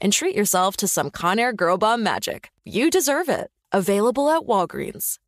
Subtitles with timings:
[0.00, 2.50] and treat yourself to some Conair Girl Bomb magic.
[2.64, 3.50] You deserve it.
[3.72, 5.18] Available at Walgreens.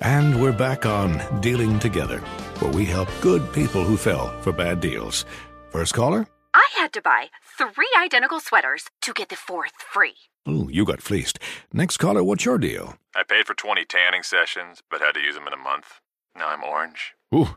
[0.00, 2.18] And we're back on Dealing Together,
[2.60, 5.24] where we help good people who fell for bad deals.
[5.70, 6.26] First caller?
[6.54, 10.14] I had to buy three identical sweaters to get the fourth free.
[10.48, 11.38] Ooh, you got fleeced.
[11.72, 12.96] Next caller, what's your deal?
[13.14, 16.00] I paid for 20 tanning sessions, but had to use them in a month.
[16.36, 17.14] Now I'm orange.
[17.34, 17.56] Ooh,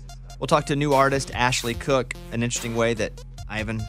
[0.41, 3.83] We'll talk to a new artist Ashley Cooke, an interesting way that I haven't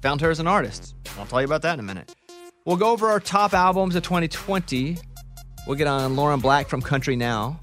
[0.00, 0.96] found her as an artist.
[1.16, 2.12] I'll tell you about that in a minute.
[2.64, 4.98] We'll go over our top albums of 2020.
[5.64, 7.60] We'll get on Lauren Black from Country Now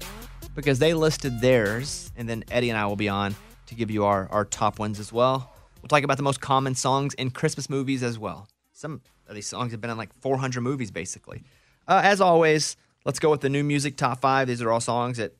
[0.54, 4.06] because they listed theirs, and then Eddie and I will be on to give you
[4.06, 5.52] our, our top ones as well.
[5.82, 8.48] We'll talk about the most common songs in Christmas movies as well.
[8.72, 11.42] Some of these songs have been in like 400 movies basically.
[11.86, 14.48] Uh, as always, let's go with the new music top five.
[14.48, 15.34] These are all songs that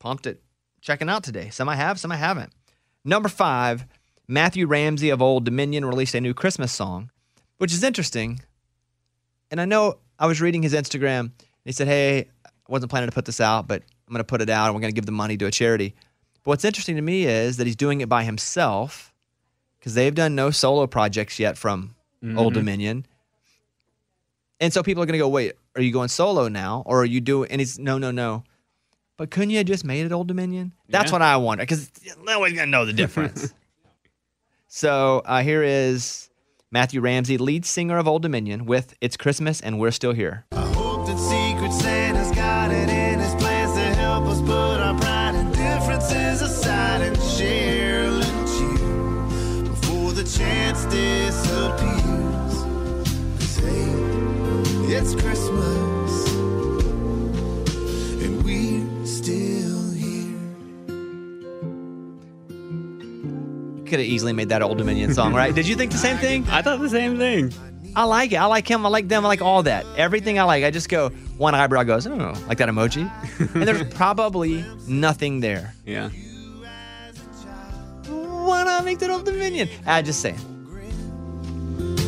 [0.00, 0.42] pumped it
[0.84, 1.48] checking out today.
[1.50, 2.52] Some I have, some I haven't.
[3.04, 3.86] Number five,
[4.28, 7.10] Matthew Ramsey of Old Dominion released a new Christmas song,
[7.58, 8.40] which is interesting.
[9.50, 11.20] And I know I was reading his Instagram.
[11.20, 11.32] And
[11.64, 14.42] he said, Hey, I wasn't planning to put this out, but I'm going to put
[14.42, 15.94] it out and we're going to give the money to a charity.
[16.44, 19.12] But what's interesting to me is that he's doing it by himself
[19.78, 21.94] because they've done no solo projects yet from
[22.36, 22.56] Old Mhm.
[22.56, 23.06] Dominion.
[24.60, 26.82] And so people are going to go, Wait, are you going solo now?
[26.86, 28.44] Or are you doing, and he's, No, no, no.
[29.16, 30.72] But couldn't you have just made it Old Dominion?
[30.88, 31.12] That's Yeah.
[31.12, 31.90] what I wonder because
[32.24, 33.54] nobody's going to know the difference.
[34.68, 36.30] so uh, here is
[36.70, 40.44] Matthew Ramsey, lead singer of Old Dominion, with It's Christmas and We're Still Here.
[63.94, 65.54] Could have easily made that Old Dominion song, right?
[65.54, 66.44] Did you think the same thing?
[66.48, 67.52] I thought the same thing.
[67.94, 68.38] I like it.
[68.38, 68.84] I like him.
[68.84, 69.24] I like them.
[69.24, 69.86] I like all that.
[69.96, 70.64] Everything I like.
[70.64, 73.08] I just go, one eyebrow goes, oh, like that emoji.
[73.54, 75.76] and there's probably nothing there.
[75.86, 76.08] Yeah.
[78.08, 79.68] Why not make that Old Dominion?
[79.86, 80.34] I just say.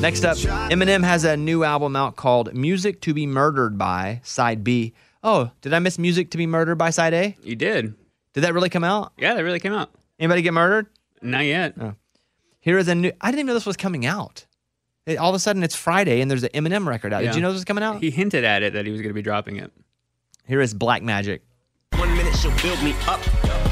[0.01, 4.65] Next up, Eminem has a new album out called Music to Be Murdered By, Side
[4.65, 4.93] B.
[5.23, 7.37] Oh, did I miss Music to Be Murdered by Side A?
[7.45, 7.95] You did.
[8.33, 9.13] Did that really come out?
[9.17, 9.93] Yeah, that really came out.
[10.19, 10.89] Anybody get murdered?
[11.23, 11.75] Not yet.
[11.81, 11.95] Oh.
[12.61, 13.13] Here is a new.
[13.21, 14.47] I didn't even know this was coming out.
[15.07, 17.23] It- all of a sudden, it's Friday and there's an Eminem record out.
[17.23, 17.31] Yeah.
[17.31, 18.01] Did you know this was coming out?
[18.03, 19.71] He hinted at it that he was going to be dropping it.
[20.47, 21.43] Here is Black Magic.
[21.97, 23.21] One minute she'll build me up,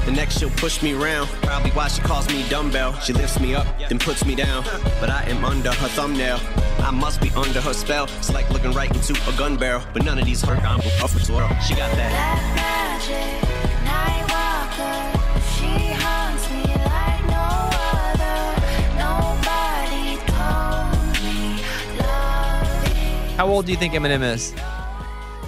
[0.06, 1.26] the next she'll push me around.
[1.42, 2.98] Probably why she calls me dumbbell.
[3.00, 4.64] She lifts me up, then puts me down.
[5.00, 6.40] But I am under her thumbnail.
[6.78, 8.04] I must be under her spell.
[8.18, 9.82] It's like looking right into a gun barrel.
[9.92, 10.62] But none of these hurt.
[10.62, 11.48] I'm off as well.
[11.60, 13.40] She got that.
[23.36, 24.54] How old do you think Eminem is?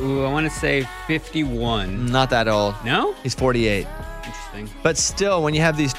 [0.00, 2.06] Ooh, I want to say 51.
[2.06, 2.74] Not that old.
[2.84, 3.12] No?
[3.22, 3.86] He's 48.
[4.24, 4.68] Interesting.
[4.82, 5.94] But still, when you have these,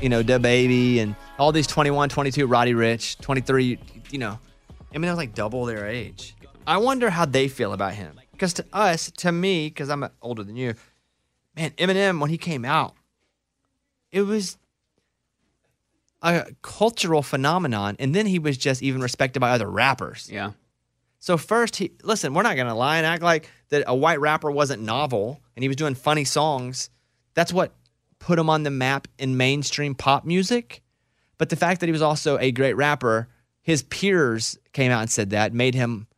[0.00, 3.78] you know, Da Baby and all these 21, 22, Roddy Ricch, 23,
[4.10, 4.40] you know,
[4.92, 6.34] Eminem's like double their age.
[6.66, 8.20] I wonder how they feel about him.
[8.32, 10.74] Because to us, to me, because I'm uh, older than you,
[11.56, 12.94] man, Eminem when he came out,
[14.10, 14.58] it was
[16.22, 20.28] a cultural phenomenon, and then he was just even respected by other rappers.
[20.28, 20.52] Yeah.
[21.22, 22.34] So first, he listen.
[22.34, 25.68] We're not gonna lie and act like that a white rapper wasn't novel and he
[25.68, 26.90] was doing funny songs.
[27.34, 27.76] That's what
[28.18, 30.82] put him on the map in mainstream pop music.
[31.38, 33.28] But the fact that he was also a great rapper,
[33.62, 36.08] his peers came out and said that made him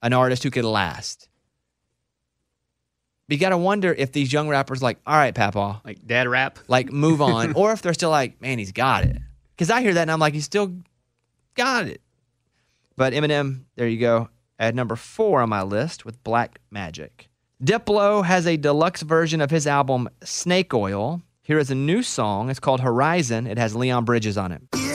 [0.00, 1.28] an artist who could last.
[3.28, 6.26] But you got to wonder if these young rappers like, all right, Papa, Like dad
[6.26, 6.58] rap.
[6.68, 9.18] like move on, or if they're still like, man, he's got it.
[9.54, 10.74] Because I hear that and I'm like, he's still
[11.54, 12.00] got it.
[12.96, 17.28] But Eminem, there you go, at number four on my list with Black Magic.
[17.62, 21.22] Diplo has a deluxe version of his album Snake Oil.
[21.42, 22.50] Here is a new song.
[22.50, 23.46] It's called Horizon.
[23.46, 24.87] It has Leon Bridges on it.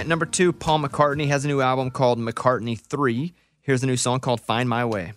[0.00, 3.34] At number two, Paul McCartney has a new album called McCartney 3.
[3.60, 5.12] Here's a new song called Find My Way.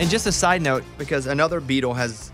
[0.00, 2.32] And just a side note, because another Beatle has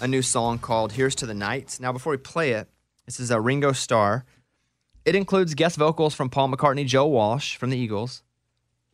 [0.00, 1.78] a new song called Here's to the Nights.
[1.78, 2.70] Now, before we play it,
[3.08, 4.26] this is a Ringo Starr.
[5.06, 8.22] It includes guest vocals from Paul McCartney, Joe Walsh from the Eagles,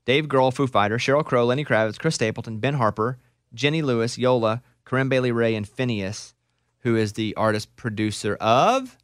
[0.04, 3.18] Dave Grohl, Foo Fighter, Sheryl Crow, Lenny Kravitz, Chris Stapleton, Ben Harper,
[3.52, 6.34] Jenny Lewis, Yola, Corinne Bailey Rae, and Finneas,
[6.82, 8.96] who is the artist producer of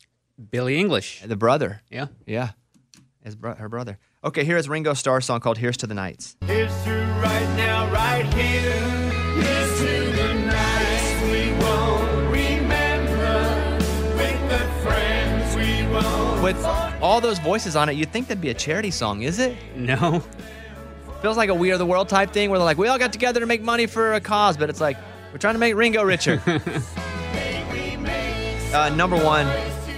[0.53, 1.27] Billie Eilish.
[1.27, 1.83] the brother.
[1.91, 2.07] Yeah.
[2.25, 2.51] Yeah,
[3.25, 3.99] his bro- her brother.
[4.23, 6.37] Okay, here is Ringo Starr's song called Here's to the Nights.
[6.47, 9.00] Here's to right now, right here.
[16.43, 16.57] With
[17.03, 19.59] all those voices on it, you'd think that'd be a charity song, is it?
[19.77, 20.23] No.
[21.21, 23.13] Feels like a We Are the World type thing where they're like, we all got
[23.13, 24.97] together to make money for a cause, but it's like,
[25.33, 26.43] we're trying to make Ringo richer.
[28.75, 29.45] uh, number one,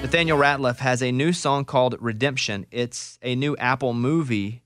[0.03, 2.67] Nathaniel Rateliff has a new song called Redemption.
[2.73, 4.65] It's a new Apple movie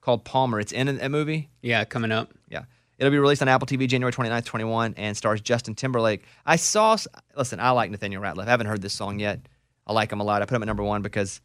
[0.00, 0.58] called Palmer.
[0.60, 1.50] It's in a movie.
[1.60, 2.32] Yeah, coming up.
[2.48, 2.62] Yeah.
[2.96, 6.24] It'll be released on Apple TV January 29th, 21, and stars Justin Timberlake.
[6.46, 6.96] I saw,
[7.36, 8.46] listen, I like Nathaniel Rateliff.
[8.46, 9.40] I haven't heard this song yet.
[9.88, 10.42] I like him a lot.
[10.42, 11.40] I put him at number one because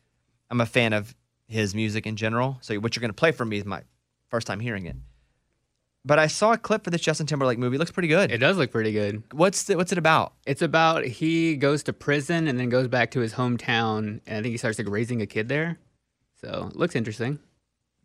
[0.49, 1.15] I'm a fan of
[1.47, 2.57] his music in general.
[2.61, 3.83] So what you're going to play for me is my
[4.29, 4.95] first time hearing it.
[6.05, 7.77] But I saw a clip for this Justin Timberlake movie.
[7.77, 8.29] It looks pretty good.
[8.29, 9.23] It does look pretty good.
[9.31, 10.33] What's the, what's it about?
[10.45, 14.41] It's about he goes to prison and then goes back to his hometown, and I
[14.41, 15.77] think he starts like raising a kid there.
[16.41, 17.39] So it looks interesting.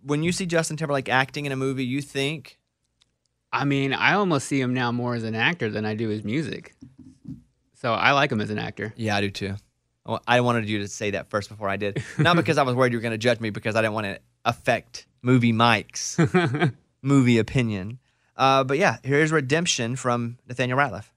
[0.05, 2.59] When you see Justin Timberlake acting in a movie, you think
[3.53, 6.23] I mean, I almost see him now more as an actor than I do his
[6.23, 6.75] music.
[7.75, 8.93] So I like him as an actor.
[8.97, 9.55] Yeah, I do too.
[10.27, 12.03] I wanted you to say that first before I did.
[12.19, 14.07] Not because I was worried you were going to judge me, because I didn't want
[14.07, 16.19] to affect movie Mike's
[17.03, 17.99] movie opinion.
[18.37, 21.11] Uh, but yeah, here's Redemption from Nathaniel Rateliff.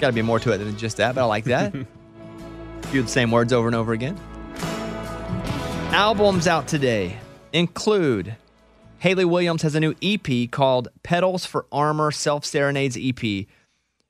[0.00, 1.72] Got to be more to it than just that, but I like that.
[2.92, 4.18] Do the same words over and over again.
[5.92, 7.18] Albums out today
[7.52, 8.36] include
[8.98, 13.22] Hayley Williams has a new EP called Petals for Armor Self Serenades EP.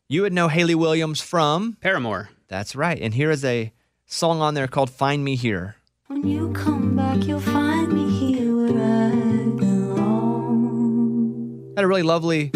[0.09, 2.31] You would know Hayley Williams from Paramore.
[2.49, 2.99] That's right.
[3.01, 3.73] And here is a
[4.07, 5.77] song on there called Find Me Here.
[6.07, 9.11] When you come back, you'll find me here where I
[9.57, 11.73] belong.
[11.77, 12.51] had a really lovely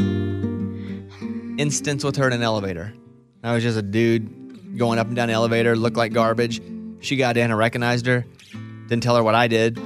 [1.59, 2.93] instance with her in an elevator.
[3.45, 6.61] I was just a dude going up and down the elevator, looked like garbage.
[7.01, 8.25] She got in, I recognized her,
[8.89, 9.79] didn't tell her what I did.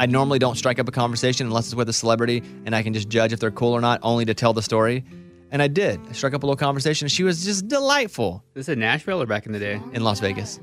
[0.00, 2.92] I normally don't strike up a conversation unless it's with a celebrity and I can
[2.92, 5.04] just judge if they're cool or not, only to tell the story.
[5.50, 5.98] And I did.
[6.08, 7.08] I struck up a little conversation.
[7.08, 8.44] She was just delightful.
[8.54, 9.80] This is in Nashville or back in the day?
[9.94, 10.60] In Las Vegas.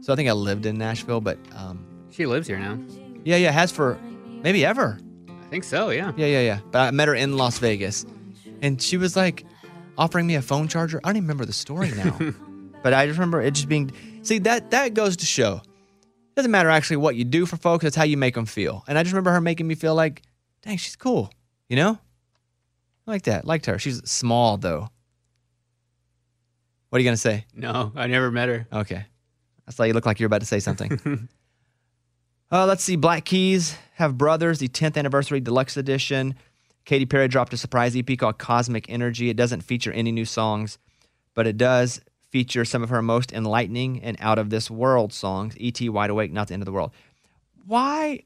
[0.00, 2.78] So I think I lived in Nashville, but um, She lives here now.
[3.24, 3.98] yeah, yeah, has for
[4.42, 4.98] maybe ever.
[5.28, 6.12] I think so, yeah.
[6.16, 6.60] Yeah, yeah, yeah.
[6.70, 8.06] But I met her in Las Vegas,
[8.62, 9.44] and she was like
[10.00, 10.98] offering me a phone charger.
[11.04, 12.18] I don't even remember the story now,
[12.82, 13.92] but I just remember it just being.
[14.22, 15.60] See that that goes to show.
[15.62, 18.82] It doesn't matter actually what you do for folks; it's how you make them feel.
[18.88, 20.22] And I just remember her making me feel like,
[20.62, 21.30] dang, she's cool.
[21.68, 21.98] You know,
[23.06, 23.44] I like that.
[23.44, 23.78] Liked her.
[23.78, 24.88] She's small though.
[26.88, 27.44] What are you gonna say?
[27.54, 28.66] No, I never met her.
[28.72, 29.04] Okay.
[29.68, 30.90] I saw you look like you're about to say something.
[32.50, 32.96] uh, let's see.
[32.96, 36.34] Black Keys have Brothers, the 10th anniversary deluxe edition.
[36.84, 39.28] Katy Perry dropped a surprise EP called Cosmic Energy.
[39.30, 40.78] It doesn't feature any new songs,
[41.34, 45.54] but it does feature some of her most enlightening and out of this world songs.
[45.58, 45.88] E.T.
[45.88, 46.92] Wide Awake, Not the End of the World.
[47.66, 48.20] Why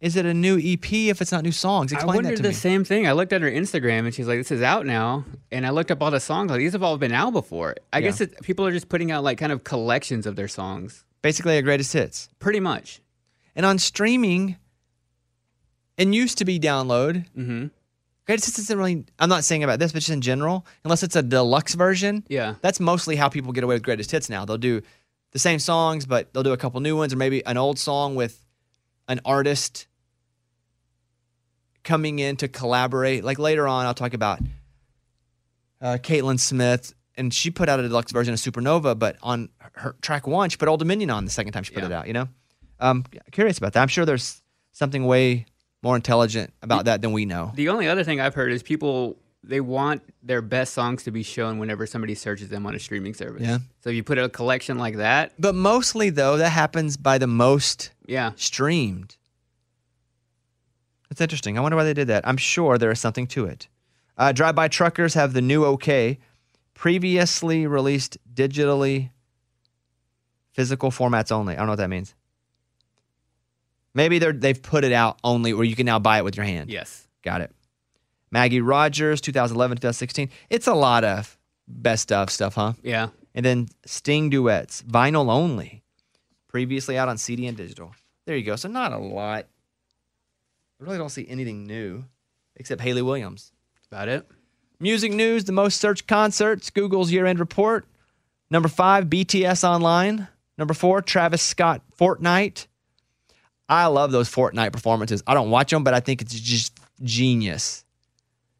[0.00, 1.92] is it a new EP if it's not new songs?
[1.92, 2.54] I Explain that wondered to the me.
[2.54, 3.06] same thing.
[3.06, 5.90] I looked at her Instagram and she's like, "This is out now." And I looked
[5.90, 6.50] up all the songs.
[6.50, 7.76] Like these have all been out before.
[7.92, 8.02] I Yeah.
[8.08, 11.04] guess it, people are just putting out like kind of collections of their songs.
[11.22, 12.28] Basically, a greatest hits.
[12.38, 13.00] Pretty much.
[13.54, 14.56] And on streaming,
[15.96, 17.26] it used to be download.
[17.36, 17.66] Mm-hmm.
[18.26, 19.04] Greatest hits isn't really.
[19.18, 22.24] I'm not saying about this, but just in general, unless it's a deluxe version.
[22.28, 22.54] Yeah.
[22.60, 24.44] That's mostly how people get away with greatest hits now.
[24.44, 24.82] They'll do
[25.30, 28.16] the same songs, but they'll do a couple new ones, or maybe an old song
[28.16, 28.44] with
[29.08, 29.86] an artist
[31.84, 33.22] coming in to collaborate.
[33.22, 34.40] Like later on, I'll talk about
[35.80, 39.94] uh, Caitlyn Smith, and she put out a deluxe version of Supernova, but on her
[40.02, 42.08] track one, she put Old Dominion on the second time she put it out.
[42.08, 42.28] You know,
[42.80, 43.82] um, curious about that.
[43.82, 45.46] I'm sure there's something way
[45.86, 47.52] more intelligent about that than we know.
[47.54, 51.22] The only other thing I've heard is people they want their best songs to be
[51.22, 53.42] shown whenever somebody searches them on a streaming service.
[53.42, 53.58] Yeah.
[53.80, 57.28] So if you put a collection like that, But mostly, though, that happens by the
[57.28, 58.32] most yeah.
[58.34, 59.16] streamed.
[61.08, 61.56] That's interesting.
[61.56, 62.26] I wonder why they did that.
[62.26, 63.68] I'm sure there is something to it.
[64.18, 66.18] Uh, Drive-by truckers have the new OK,
[66.74, 69.10] previously released digitally,
[70.50, 71.54] physical formats only.
[71.54, 72.14] I don't know what that means.
[73.96, 76.44] Maybe they're they've put it out only where you can now buy it with your
[76.44, 76.70] hand.
[76.70, 77.08] Yes.
[77.22, 77.50] Got it.
[78.30, 80.28] Maggie Rogers, 2011, 2016.
[80.50, 82.74] It's a lot of best of stuff, huh?
[82.82, 83.08] Yeah.
[83.34, 85.82] And then Sting duets, vinyl only,
[86.46, 87.94] previously out on CD and digital.
[88.26, 88.56] There you go.
[88.56, 89.46] So not a lot.
[90.78, 92.04] I really don't see anything new
[92.56, 93.50] except Hayley Williams.
[93.76, 94.28] That's about it.
[94.78, 97.86] Music news, the most searched concerts, Google's year end report.
[98.50, 100.28] Number five, BTS Online.
[100.58, 102.66] Number four, Travis Scott Fortnite.
[103.68, 105.22] I love those Fortnite performances.
[105.26, 107.84] I don't watch them, but I think it's just genius.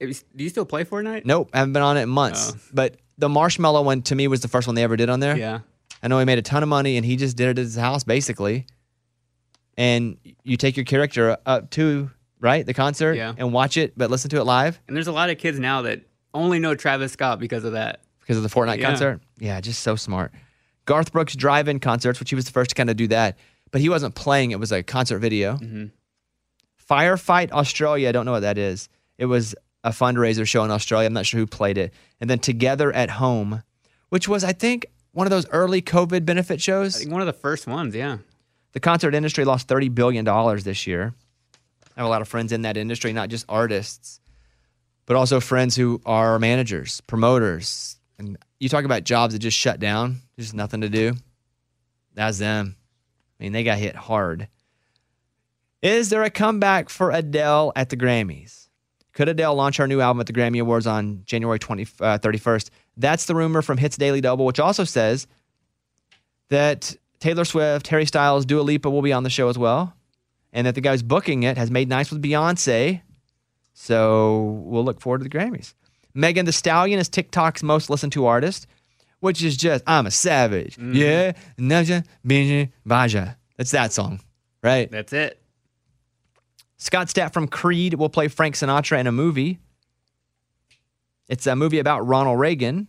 [0.01, 1.25] It do you still play Fortnite?
[1.25, 2.53] Nope, I haven't been on it in months.
[2.55, 2.59] Oh.
[2.75, 5.37] But the Marshmello one to me was the first one they ever did on there.
[5.37, 5.61] Yeah.
[6.03, 7.77] I know he made a ton of money and he just did it at his
[7.77, 8.67] house basically.
[9.79, 12.11] And you take your character up to
[12.41, 13.33] right the concert Yeah.
[13.37, 15.83] and watch it, but listen to it live And there's a lot of kids now
[15.83, 16.03] that
[16.35, 18.01] only know Travis Scott because of that.
[18.21, 18.89] because of the Fortnite Yeah.
[18.89, 19.21] concert.
[19.39, 20.33] Yeah, just so smart.
[20.85, 23.39] Garth Brooks drive-in concerts, which he was the first to kind of do that,
[23.71, 24.51] but he wasn't playing.
[24.51, 25.57] It was a concert video.
[25.57, 25.87] Mm-hmm.
[26.89, 28.09] Firefight Australia.
[28.09, 28.89] I don't know what that is.
[29.19, 31.07] It was a fundraiser show in Australia.
[31.07, 31.93] I'm not sure who played it.
[32.21, 33.63] And then Together at Home,
[34.09, 36.97] which was I think one of those early COVID benefit shows.
[36.97, 38.19] I think one of the first ones, yeah.
[38.73, 40.25] The concert industry lost $30 billion
[40.59, 41.15] this year.
[41.97, 44.21] I have a lot of friends in that industry, not just artists,
[45.07, 47.97] but also friends who are managers, promoters.
[48.19, 51.15] And you talk about jobs that just shut down, there's nothing to do.
[52.13, 52.77] That's them.
[53.39, 54.49] I mean, they got hit hard.
[55.83, 58.69] Is there a comeback for Adele at the Grammys?
[59.13, 62.71] Could Adele launch her new album at the Grammy Awards on January 20, uh, 31st?
[62.97, 65.27] That's the rumor from Hits Daily Double, which also says
[66.49, 69.95] that Taylor Swift, Harry Styles, Dua Lipa will be on the show as well,
[70.53, 73.01] and that the guy who's booking it has made nice with Beyonce.
[73.73, 75.75] So we'll look forward to the Grammys.
[76.15, 78.67] Megan Thee Stallion is TikTok's most listened to artist,
[79.27, 80.79] which is just I'm a savage.
[80.79, 83.35] Yeah, Naja Binja Baja.
[83.57, 84.21] That's that song,
[84.63, 84.91] right?
[84.91, 85.43] That's it.
[86.79, 89.59] Scott Stapp from Creed will play Frank Sinatra in a movie.
[91.29, 92.89] It's a movie about Ronald Reagan,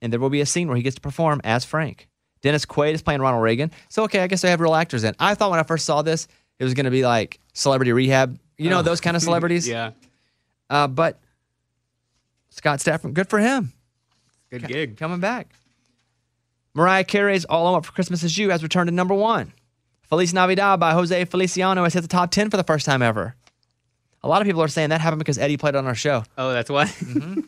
[0.00, 2.08] and there will be a scene where he gets to perform as Frank.
[2.40, 3.70] Dennis Quaid is playing Ronald Reagan.
[3.88, 5.14] So, okay, I guess they have real actors in.
[5.18, 6.28] I thought when I first saw this,
[6.58, 8.82] it was going to be like Celebrity Rehab, you know, Oh.
[8.82, 9.68] those kind of celebrities.
[9.76, 9.90] yeah.
[10.70, 11.20] Uh, but
[12.50, 13.72] Scott from- good for him.
[14.50, 14.96] Good gig.
[14.96, 15.48] Coming back.
[16.76, 19.54] Mariah Carey's All I Want for Christmas Is You has returned to number one.
[20.02, 23.34] Feliz Navidad by Jose Feliciano has hit the top 10 for the first time ever.
[24.22, 26.24] A lot of people are saying that happened because Eddie played on our show.
[26.36, 26.84] Oh, that's why.
[26.96, 27.40] Mm-hmm.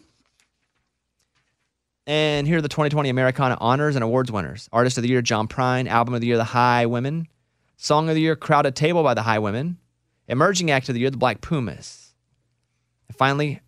[2.07, 4.67] And here are the 2020 Americana honors and awards winners.
[4.73, 5.87] Artist of the Year, John Prine.
[5.87, 7.27] Album of the Year, The Highwomen.
[7.77, 9.77] Song of the Year, Crowded Table by The Highwomen.
[10.27, 12.15] Emerging Act of the Year, The Black Pumas.
[13.09, 13.61] And finally,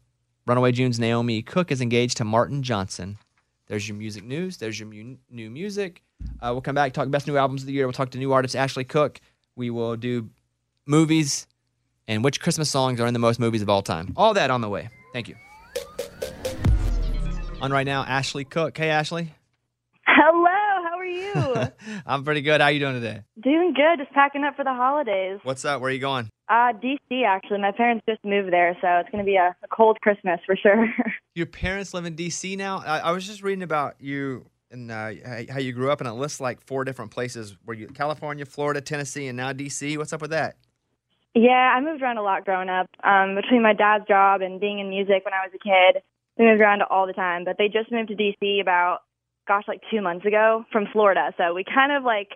[0.46, 3.18] Runaway June's Naomi Cook is engaged to Martin Johnson.
[3.70, 4.56] There's your music news.
[4.56, 6.02] There's your mu- new music.
[6.40, 7.86] Uh, we'll come back, talk best new albums of the year.
[7.86, 9.20] We'll talk to new artist Ashley Cooke.
[9.54, 10.28] We will do
[10.86, 11.46] movies
[12.08, 14.12] and which Christmas songs are in the most movies of all time.
[14.16, 14.88] All that on the way.
[15.12, 15.36] Thank you.
[17.62, 18.76] On right now, Ashley Cooke.
[18.76, 19.34] Hey, Ashley.
[21.32, 22.00] Hello, how are you?
[22.06, 22.60] I'm pretty good.
[22.60, 23.22] How you doing today?
[23.42, 25.38] Doing good, just packing up for the holidays.
[25.42, 25.80] What's up?
[25.80, 26.28] Where are you going?
[26.48, 27.60] Uh, DC actually.
[27.60, 30.56] My parents just moved there, so it's going to be a, a cold Christmas for
[30.56, 30.86] sure.
[31.34, 32.56] Your parents live in D.C.
[32.56, 32.82] now.
[32.84, 36.08] I, I was just reading about you and uh, how- how you grew up, and
[36.08, 39.96] it lists like four different places where you California, Florida, Tennessee, and now D.C.
[39.98, 40.56] What's up with that?
[41.34, 42.88] yeah, I moved around a lot growing up.
[43.04, 46.02] Um, between my dad's job and being in music when I was a kid,
[46.36, 47.44] we moved around all the time.
[47.44, 49.02] But they just moved to DC about,
[49.46, 51.32] gosh, like two months ago from Florida.
[51.36, 52.30] So we kind of like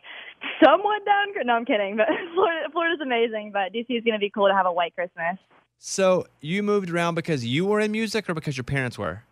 [0.63, 1.47] somewhat downgrade.
[1.47, 1.97] No, I'm kidding.
[1.97, 3.51] But Florida, Florida's amazing.
[3.53, 5.39] But DC is going to be cool to have a white Christmas.
[5.79, 9.23] So you moved around because you were in music, or because your parents were?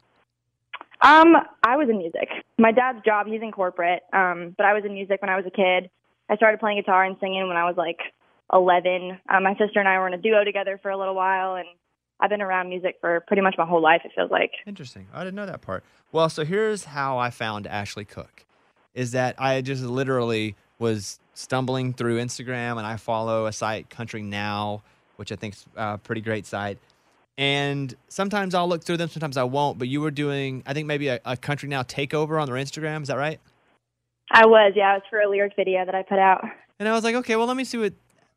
[1.03, 2.29] Um, I was in music.
[2.59, 4.03] My dad's job, he's in corporate.
[4.13, 5.91] Um, but I was in music when I was a kid.
[6.29, 7.99] I started playing guitar and singing when I was like
[8.53, 9.19] 11.
[9.29, 11.67] Um, my sister and I were in a duo together for a little while, and
[12.23, 14.03] I've been around music for pretty much my whole life.
[14.05, 14.53] It feels like.
[14.65, 15.09] Interesting.
[15.13, 15.83] I didn't know that part.
[16.13, 18.47] Well, so here's how I found Ashley Cooke.
[18.95, 24.23] Is that I just literally was stumbling through Instagram and I follow a site Country
[24.23, 24.83] Now,
[25.17, 26.79] which I think is a pretty great site.
[27.37, 29.79] And sometimes I'll look through them, sometimes I won't.
[29.79, 33.03] But you were doing, I think maybe a, a Country Now takeover on their Instagram.
[33.03, 33.41] Is that right?
[34.31, 34.93] I was, yeah.
[34.93, 36.45] It was for a lyric video that I put out.
[36.79, 37.95] And I was like, okay, well, let me see what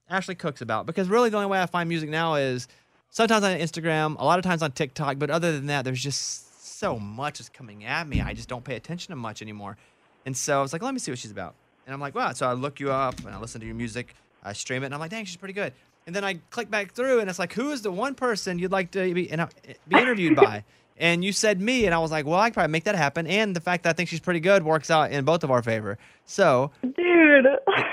[0.10, 0.86] Ashley Cooke's about.
[0.88, 2.68] Because really, the only way I find music now is
[3.10, 5.20] sometimes on Instagram, a lot of times on TikTok.
[5.20, 8.22] But other than that, there's just so much is coming at me.
[8.22, 9.78] I just don't pay attention to much anymore.
[10.26, 11.56] And so I was like, let me see what she's about.
[11.86, 12.34] And I'm like, wow.
[12.34, 14.94] So I look you up and I listen to your music, I stream it, and
[14.94, 15.74] I'm like, dang, she's pretty good.
[16.08, 18.72] And then I click back through, and it's like, who is the one person you'd
[18.72, 19.48] like to be, and, uh,
[19.88, 20.64] be interviewed by?
[20.98, 23.28] And you said me, and I was like, well, I could probably make that happen.
[23.28, 25.62] And the fact that I think she's pretty good works out in both of our
[25.62, 25.98] favor.
[26.26, 27.46] So, dude,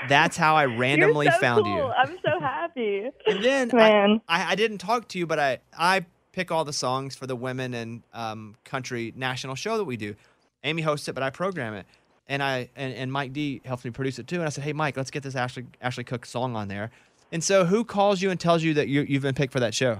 [0.07, 1.75] that's how I randomly so found cool.
[1.75, 1.83] you.
[1.83, 3.09] I'm so happy.
[3.27, 4.21] And then Man.
[4.29, 7.27] I, I, I didn't talk to you, but I, I pick all the songs for
[7.27, 10.15] the women and um, country national show that we do.
[10.63, 11.85] Amy hosts it, but I program it.
[12.29, 14.37] And I and, and Mike D helps me produce it too.
[14.37, 16.89] And I said, Hey Mike, let's get this Ashley Ashley Cooke song on there.
[17.33, 19.73] And so who calls you and tells you that you, you've been picked for that
[19.73, 19.99] show?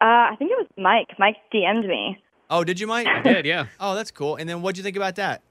[0.00, 1.08] Uh, I think Mike.
[1.18, 2.18] Mike DM'd me.
[2.48, 3.06] Oh, did you, Mike?
[3.06, 3.66] I did, yeah.
[3.80, 4.36] Oh, that's cool.
[4.36, 5.42] And then what'd you think about that?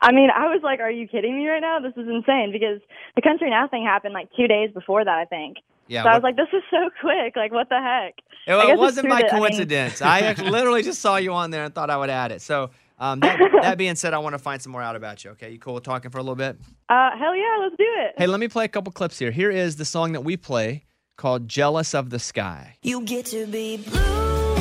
[0.00, 1.80] I mean, I was like, "Are you kidding me right now?
[1.80, 2.80] This is insane." Because
[3.16, 5.56] the Country Now thing happened like two days before that, I think.
[5.88, 7.34] Yeah, So I was like, "This is so quick!
[7.34, 8.14] Like, what the heck?"
[8.46, 10.00] It, I well, guess it wasn't true by that- I mean- coincidence.
[10.00, 12.42] I, actually literally just saw you on there and thought I would add it.
[12.42, 15.32] So um, that, that being said, I want to find some more out about you.
[15.32, 16.56] Okay, you cool with talking for a little bit?
[16.88, 18.14] Uh, hell yeah, let's do it.
[18.16, 19.32] Hey, let me play a couple clips here.
[19.32, 20.84] Here is the song that we play
[21.18, 24.56] called "Jealous of the Sky." You get to be blue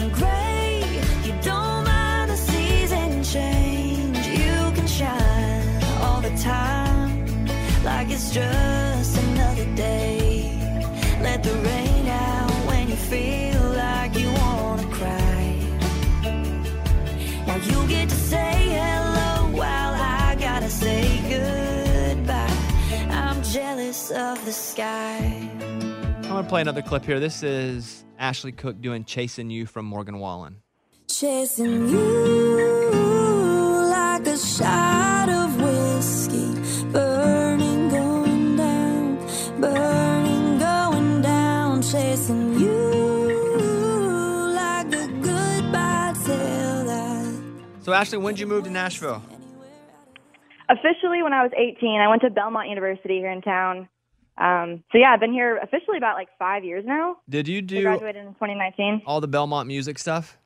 [0.00, 0.82] and gray.
[1.26, 4.18] You don't mind the season change.
[4.42, 7.46] You can shine all the time
[7.84, 10.58] like it's just another day.
[11.22, 15.44] Let the rain out when you feel like you wanna cry.
[17.46, 21.02] Now you get to say hello while I gotta say
[21.34, 22.58] goodbye.
[23.10, 25.55] I'm jealous of the sky.
[26.36, 27.18] I'm gonna play another clip here.
[27.18, 30.60] This is Ashley Cooke doing "Chasing You" from Morgan Wallen.
[31.08, 36.52] Chasing you like a shot of whiskey,
[36.92, 39.16] burning, going down,
[39.58, 41.80] burning, going down.
[41.80, 47.80] Chasing you like a goodbye till.
[47.80, 49.22] So, Ashley, when did you move to Nashville?
[50.68, 53.88] Officially, when I was 18, I went to Belmont University here in town.
[54.38, 57.16] Um, so yeah, I've been here officially about like five years now.
[57.28, 59.02] Did you I do graduated in 2019.
[59.06, 60.36] all the Belmont music stuff?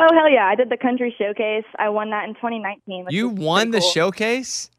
[0.00, 0.46] Oh hell yeah!
[0.46, 1.64] I did the country showcase.
[1.78, 3.06] I won that in 2019.
[3.10, 3.90] You won the cool.
[3.90, 4.70] showcase?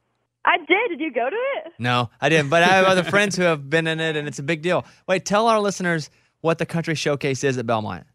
[0.46, 0.90] I did.
[0.90, 1.74] Did you go to it?
[1.80, 2.50] No, I didn't.
[2.50, 4.86] But I have other friends who have been in it, and it's a big deal.
[5.08, 6.10] Wait, tell our listeners
[6.42, 8.06] what the country showcase is at Belmont.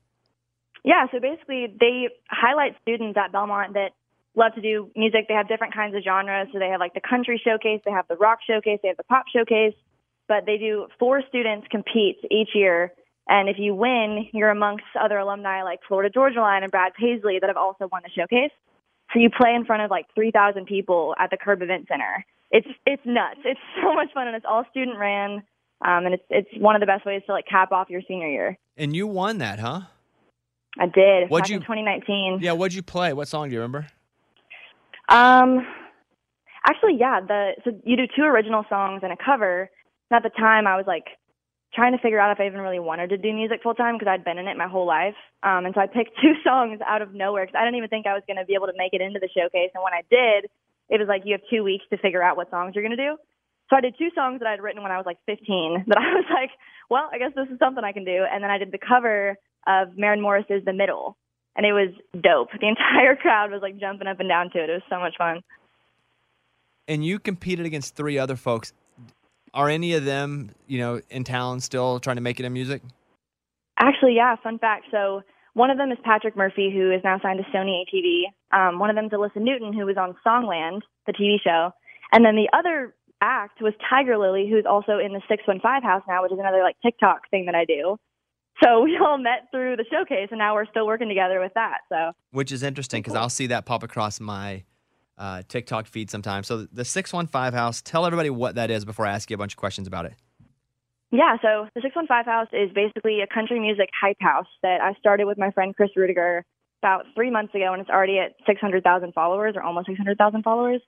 [0.84, 1.06] Yeah.
[1.12, 3.92] So basically, they highlight students at Belmont that
[4.36, 5.26] love to do music.
[5.28, 6.48] They have different kinds of genres.
[6.52, 9.04] So they have like the country showcase, they have the rock showcase, they have the
[9.04, 9.74] pop showcase.
[10.28, 12.92] But they do four students compete each year.
[13.28, 17.38] And if you win, you're amongst other alumni like Florida Georgia Line and Brad Paisley
[17.40, 18.52] that have also won the showcase.
[19.12, 22.24] So you play in front of like 3,000 people at the Curb Event Center.
[22.50, 23.40] It's it's nuts.
[23.44, 25.42] It's so much fun, and it's all student ran.
[25.80, 28.28] Um, and it's it's one of the best ways to like cap off your senior
[28.28, 28.58] year.
[28.76, 29.82] And you won that, huh?
[30.78, 32.38] I did What'd back you- in 2019.
[32.40, 33.12] Yeah, what'd you play?
[33.12, 33.86] What song do you remember?
[35.08, 35.66] Um,
[36.66, 37.20] actually, yeah.
[37.20, 39.70] The so you do two original songs and a cover.
[40.10, 41.06] At the time, I was like
[41.74, 44.10] trying to figure out if I even really wanted to do music full time because
[44.10, 45.16] I'd been in it my whole life.
[45.42, 48.06] Um, and so I picked two songs out of nowhere because I didn't even think
[48.06, 49.70] I was going to be able to make it into the showcase.
[49.74, 50.50] And when I did,
[50.88, 53.02] it was like you have two weeks to figure out what songs you're going to
[53.10, 53.16] do.
[53.68, 56.14] So I did two songs that I'd written when I was like 15 that I
[56.14, 56.50] was like,
[56.88, 58.24] well, I guess this is something I can do.
[58.30, 61.16] And then I did the cover of Maren Morris's The Middle.
[61.54, 62.48] And it was dope.
[62.58, 64.70] The entire crowd was like jumping up and down to it.
[64.70, 65.42] It was so much fun.
[66.86, 68.72] And you competed against three other folks.
[69.54, 72.82] Are any of them, you know, in town still trying to make it in music?
[73.78, 74.86] Actually, yeah, fun fact.
[74.90, 75.22] So
[75.54, 78.22] one of them is Patrick Murphy, who is now signed to Sony ATV.
[78.56, 81.70] Um, one of them is Alyssa Newton, who was on Songland, the TV show.
[82.12, 86.22] And then the other act was Tiger Lily, who's also in the 615 house now,
[86.22, 87.96] which is another like TikTok thing that I do.
[88.62, 91.78] So we all met through the showcase, and now we're still working together with that.
[91.88, 94.64] So Which is interesting because I'll see that pop across my
[95.18, 96.46] uh, TikTok feed sometimes.
[96.46, 99.54] So the 615 house, tell everybody what that is before I ask you a bunch
[99.54, 100.14] of questions about it.
[101.10, 105.26] Yeah, so the 615 House is basically a country music hype house that I started
[105.26, 106.44] with my friend Chris Rudiger
[106.82, 110.82] about three months ago, and it's already at 600,000 followers or almost 600,000 followers.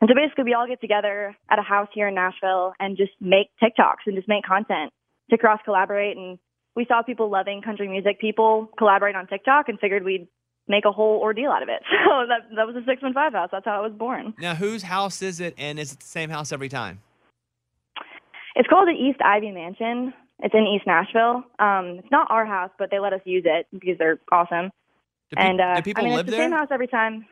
[0.00, 3.12] And so basically, we all get together at a house here in Nashville and just
[3.20, 4.92] make TikToks and just make content
[5.30, 6.16] to cross collaborate.
[6.16, 6.38] And
[6.74, 10.26] we saw people loving country music, people collaborate on TikTok, and figured we'd
[10.70, 11.82] make a whole ordeal out of it.
[12.10, 13.50] So that that was a 615 House.
[13.52, 14.34] That's how it was born.
[14.38, 17.00] Now, whose house is it, and is it the same house every time?
[18.56, 20.12] It's called the East Ivy Mansion.
[20.40, 21.44] It's in East Nashville.
[21.58, 24.70] Um, it's not our house, but they let us use it because they're awesome.
[25.30, 26.46] Do pe- and uh, do people I mean, live it's the there?
[26.46, 27.26] same house every time.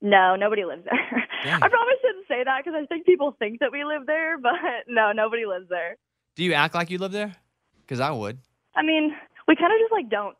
[0.00, 1.26] No, nobody lives there.
[1.44, 4.52] I probably shouldn't say that because I think people think that we live there, but
[4.88, 5.96] no, nobody lives there.
[6.36, 7.34] Do you act like you live there?
[7.82, 8.38] Because I would.
[8.76, 9.12] I mean,
[9.48, 10.36] we kind of just like don't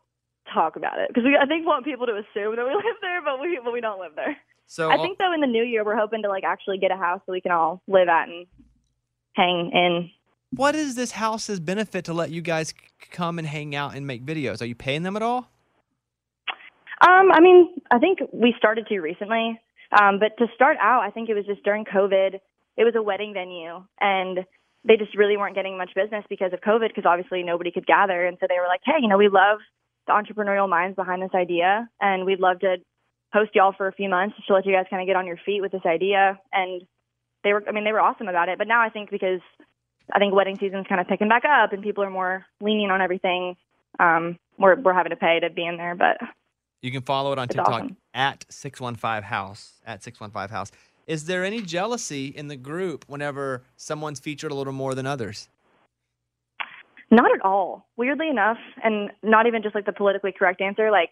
[0.53, 3.21] talk about it because we I think want people to assume that we live there,
[3.21, 4.37] but we but we don't live there.
[4.67, 6.95] So I think though in the new year we're hoping to like actually get a
[6.95, 8.47] house that we can all live at and
[9.33, 10.11] hang in.
[10.53, 12.75] What is this house's benefit to let you guys c-
[13.09, 14.61] come and hang out and make videos?
[14.61, 15.49] Are you paying them at all?
[17.01, 19.59] Um, I mean, I think we started to recently.
[19.91, 22.35] Um, but to start out, I think it was just during COVID.
[22.77, 24.39] It was a wedding venue, and
[24.85, 28.25] they just really weren't getting much business because of COVID, because obviously nobody could gather.
[28.25, 29.59] And so they were like, "Hey, you know, we love
[30.07, 32.77] the entrepreneurial minds behind this idea, and we'd love to
[33.33, 35.37] host y'all for a few months to let you guys kind of get on your
[35.45, 36.81] feet with this idea." And
[37.43, 38.57] they were, I mean, they were awesome about it.
[38.57, 39.41] But now I think because
[40.13, 43.01] I think wedding season's kind of picking back up, and people are more lenient on
[43.01, 43.55] everything.
[43.99, 46.17] Um, we're we're having to pay to be in there, but
[46.81, 47.97] You can follow it on TikTok awesome.
[48.13, 49.81] at 615 House.
[49.85, 50.71] At 615 House.
[51.07, 55.49] Is there any jealousy in the group whenever someone's featured a little more than others?
[57.11, 57.87] Not at all.
[57.97, 61.09] Weirdly enough, and not even just like the politically correct answer, like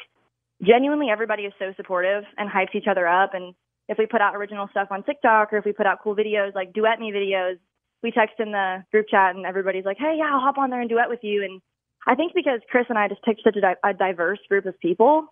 [0.63, 3.33] genuinely everybody is so supportive and hypes each other up.
[3.33, 3.53] And
[3.89, 6.55] if we put out original stuff on TikTok or if we put out cool videos
[6.55, 7.57] like duet me videos,
[8.01, 10.79] we text in the group chat and everybody's like, hey, yeah, I'll hop on there
[10.79, 11.43] and duet with you.
[11.43, 11.61] And
[12.07, 14.79] I think because Chris and I just picked such a, di- a diverse group of
[14.79, 15.25] people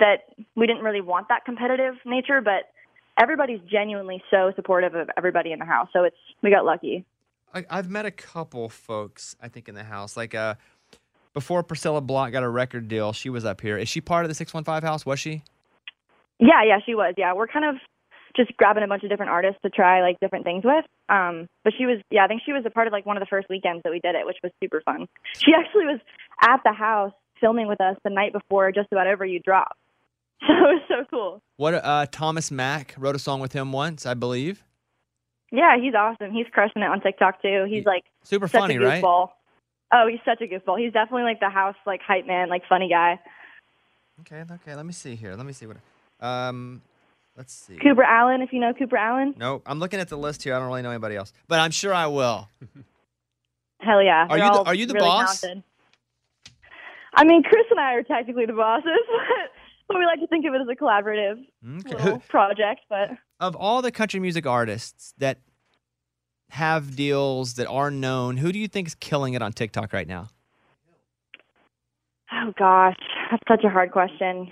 [0.00, 0.22] that
[0.56, 2.70] we didn't really want that competitive nature, but
[3.20, 5.88] everybody's genuinely so supportive of everybody in the house.
[5.92, 7.04] So it's, we got lucky.
[7.54, 10.16] I, I've met a couple folks, I think, in the house.
[10.16, 10.56] Like uh,
[11.32, 13.78] before Priscilla Block got a record deal, she was up here.
[13.78, 15.06] Is she part of the 615 House?
[15.06, 15.42] Was she?
[16.40, 17.14] Yeah, yeah, she was.
[17.16, 17.76] Yeah, we're kind of
[18.36, 20.84] just grabbing a bunch of different artists to try like different things with.
[21.08, 23.20] Um, but she was, yeah, I think she was a part of like one of
[23.20, 25.06] the first weekends that we did it, which was super fun.
[25.36, 26.00] She actually was
[26.42, 29.78] at the house filming with us the night before just about over you dropped.
[30.46, 31.42] So it was so cool.
[31.56, 31.74] What?
[31.74, 34.62] Uh, Thomas Mack wrote a song with him once, I believe.
[35.54, 36.32] Yeah, he's awesome.
[36.32, 37.64] He's crushing it on TikTok too.
[37.68, 39.02] He's like Super funny, a right?
[39.04, 40.78] Oh, he's such a goofball.
[40.78, 43.20] He's definitely like the house like hype man, like funny guy.
[44.20, 44.74] Okay, okay.
[44.74, 45.34] Let me see here.
[45.36, 45.76] Let me see what.
[46.20, 46.82] Um,
[47.36, 47.76] let's see.
[47.76, 49.34] Cooper Alan, if you know Cooper Alan.
[49.36, 49.62] Nope.
[49.66, 50.54] I'm looking at the list here.
[50.54, 52.48] I don't really know anybody else, but I'm sure I will.
[53.80, 54.26] Hell yeah.
[54.28, 55.40] Are They're you the- are you the really boss?
[55.40, 55.62] talented.
[57.16, 59.50] I mean, Chris and I are technically the bosses, but
[59.90, 61.44] we like to think of it as a collaborative
[61.80, 61.94] Okay.
[62.02, 62.80] little project.
[62.88, 65.38] But Of all the country music artists that
[66.50, 70.06] have deals that are known, who do you think is killing it on TikTok right
[70.08, 70.28] now?
[72.32, 72.96] oh gosh,
[73.30, 74.50] that's such a hard question.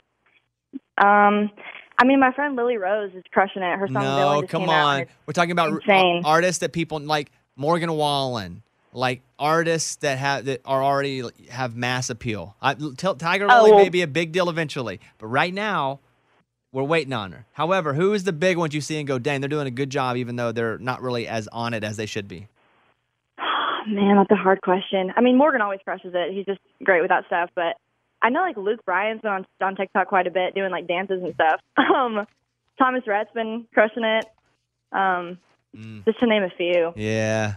[1.03, 1.51] Um,
[1.99, 3.79] I mean, my friend Lily Rose is crushing it.
[3.79, 5.07] Her song No, come on.
[5.27, 6.23] We're talking about insane.
[6.25, 12.11] artists that people like Morgan Wallen, like artists that have that are already have mass
[12.11, 12.55] appeal.
[12.61, 16.01] I, tell, Tiger Oh, Lily well- may be a big deal eventually, but right now
[16.73, 17.47] we're waiting on her.
[17.53, 19.91] However, who is the big ones you see and go, dang, they're doing a good
[19.91, 22.49] job, even though they're not really as on it as they should be?
[23.87, 25.13] Man, that's a hard question.
[25.17, 26.33] I mean, Morgan always crushes it.
[26.35, 27.51] He's just great with that stuff.
[27.55, 27.77] But
[28.23, 31.23] I know like Luke Bryan's been on on TikTok quite a bit, doing like dances
[31.23, 31.61] and stuff.
[31.79, 32.27] Um,
[32.79, 34.25] Thomas Rhett's been crushing it.
[34.93, 35.39] Um,
[35.77, 36.05] Mm.
[36.05, 36.93] just to name a few.
[36.97, 37.55] Yeah.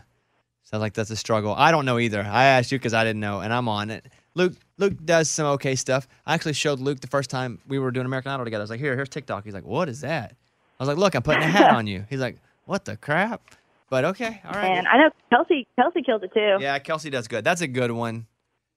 [0.65, 1.53] Sounds like that's a struggle.
[1.55, 2.21] I don't know either.
[2.21, 4.05] I asked you because I didn't know, and I'm on it.
[4.33, 6.07] Luke Luke does some okay stuff.
[6.25, 8.61] I actually showed Luke the first time we were doing American Idol together.
[8.61, 9.45] I was like, here, here's TikTok.
[9.45, 10.35] He's like, what is that?
[10.79, 12.05] I was like, look, I'm putting a hat on you.
[12.09, 13.41] He's like, what the crap?
[13.89, 14.77] But okay, all right.
[14.77, 16.57] And I know Kelsey Kelsey killed it too.
[16.59, 17.43] Yeah, Kelsey does good.
[17.43, 18.25] That's a good one.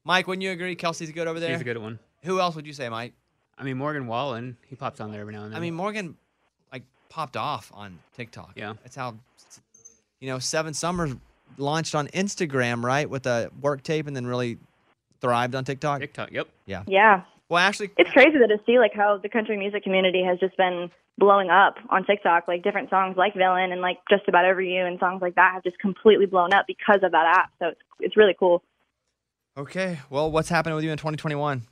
[0.04, 0.74] Mike, wouldn't you agree?
[0.76, 1.50] Kelsey's good over there.
[1.52, 1.98] He's a good one.
[2.22, 3.14] Who else would you say, Mike?
[3.56, 5.56] I mean, Morgan Wallen, he pops on there every now and then.
[5.56, 6.16] I mean, Morgan
[6.70, 8.52] like popped off on TikTok.
[8.54, 8.74] Yeah.
[8.82, 9.16] That's how
[10.20, 11.14] you know, Seven Summers
[11.58, 13.08] launched on Instagram, right?
[13.08, 14.58] With a work tape and then really
[15.20, 16.00] thrived on TikTok.
[16.00, 16.48] TikTok, yep.
[16.66, 16.84] Yeah.
[16.86, 17.22] Yeah.
[17.48, 20.56] Well, actually, It's crazy though to see like how the country music community has just
[20.56, 22.46] been blowing up on TikTok.
[22.46, 25.52] Like different songs like Villain and like Just About Over You and songs like that
[25.54, 27.50] have just completely blown up because of that app.
[27.58, 28.62] So it's it's really cool.
[29.56, 29.98] Okay.
[30.10, 31.62] Well, what's happening with you in 2021?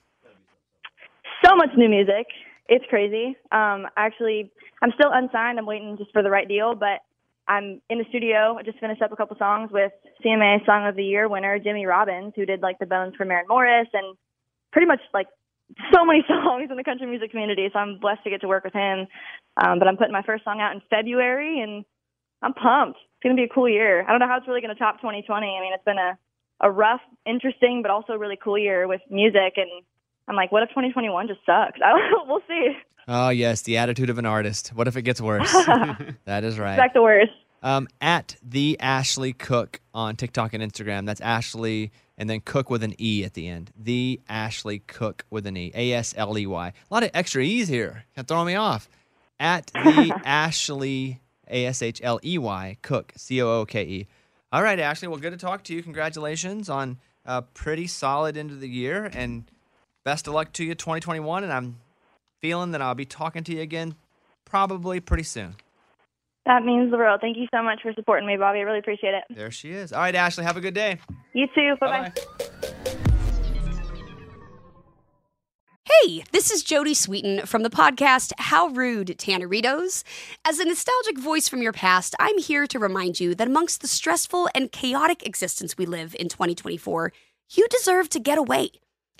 [1.45, 2.27] So much new music.
[2.69, 3.37] It's crazy.
[3.53, 4.51] Um actually
[4.83, 5.59] I'm still unsigned.
[5.59, 7.01] I'm waiting just for the right deal, but
[7.49, 8.57] I'm in the studio.
[8.59, 9.93] I just finished up a couple songs with
[10.25, 13.47] CMA Song of the Year winner Jimmy Robbins, who did like the Bones for Maren
[13.49, 14.17] Morris and
[14.73, 15.29] pretty much like
[15.93, 17.69] so many songs in the country music community.
[17.73, 19.07] So I'm blessed to get to work with him.
[19.57, 21.85] Um, but I'm putting my first song out in February, and
[22.43, 22.99] I'm pumped.
[22.99, 24.05] It's gonna be a cool year.
[24.07, 25.47] I don't know how it's really gonna top 2020.
[25.47, 26.19] I mean, it's been a
[26.61, 29.71] a rough, interesting, but also really cool year with music, and
[30.29, 31.79] I'm like, what if 2021 just sucks?
[31.85, 32.77] I don't, we'll see.
[33.09, 34.69] Oh yes, the attitude of an artist.
[34.69, 35.53] What if it gets worse?
[36.25, 36.75] that is right.
[36.75, 37.33] Expect the worst.
[37.63, 41.07] Um, at the Ashley Cook on TikTok and Instagram.
[41.07, 43.71] That's Ashley and then Cook with an E at the end.
[43.77, 45.73] The Ashley Cook with an E.
[45.75, 46.69] A S L E Y.
[46.69, 48.05] A lot of extra E's here.
[48.15, 48.89] Kind of throwing me off.
[49.39, 54.07] At the Ashley A S H L E Y Cook C O O K E.
[54.53, 55.09] All right, Ashley.
[55.09, 55.83] Well, good to talk to you.
[55.83, 59.51] Congratulations on a pretty solid end of the year, and
[60.07, 61.43] best of luck to you 2021.
[61.43, 61.81] And I'm
[62.41, 63.97] feeling that I'll be talking to you again
[64.47, 65.57] probably pretty soon.
[66.47, 67.21] That means the world.
[67.21, 68.61] Thank you so much for supporting me, Bobby.
[68.61, 69.25] I really appreciate it.
[69.29, 69.93] There she is.
[69.93, 70.45] All right, Ashley.
[70.45, 70.99] Have a good day.
[71.33, 71.75] You too.
[71.81, 72.13] Bye bye.
[75.85, 80.05] Hey, this is Jodie Sweetin from the podcast How Rude Tanneritos.
[80.45, 83.89] As a nostalgic voice from your past, I'm here to remind you that amongst the
[83.89, 87.13] stressful and chaotic existence we live in 2024,
[87.51, 88.71] you deserve to get away.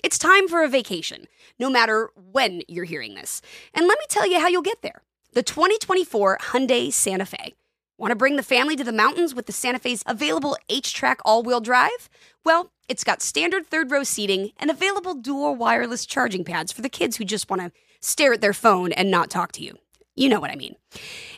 [0.03, 3.41] It's time for a vacation, no matter when you're hearing this.
[3.73, 5.01] And let me tell you how you'll get there.
[5.33, 7.55] The 2024 Hyundai Santa Fe.
[7.97, 11.41] Want to bring the family to the mountains with the Santa Fe's available HTRAC all
[11.41, 12.09] wheel drive?
[12.45, 16.89] Well, it's got standard third row seating and available dual wireless charging pads for the
[16.89, 19.79] kids who just want to stare at their phone and not talk to you.
[20.17, 20.75] You know what I mean.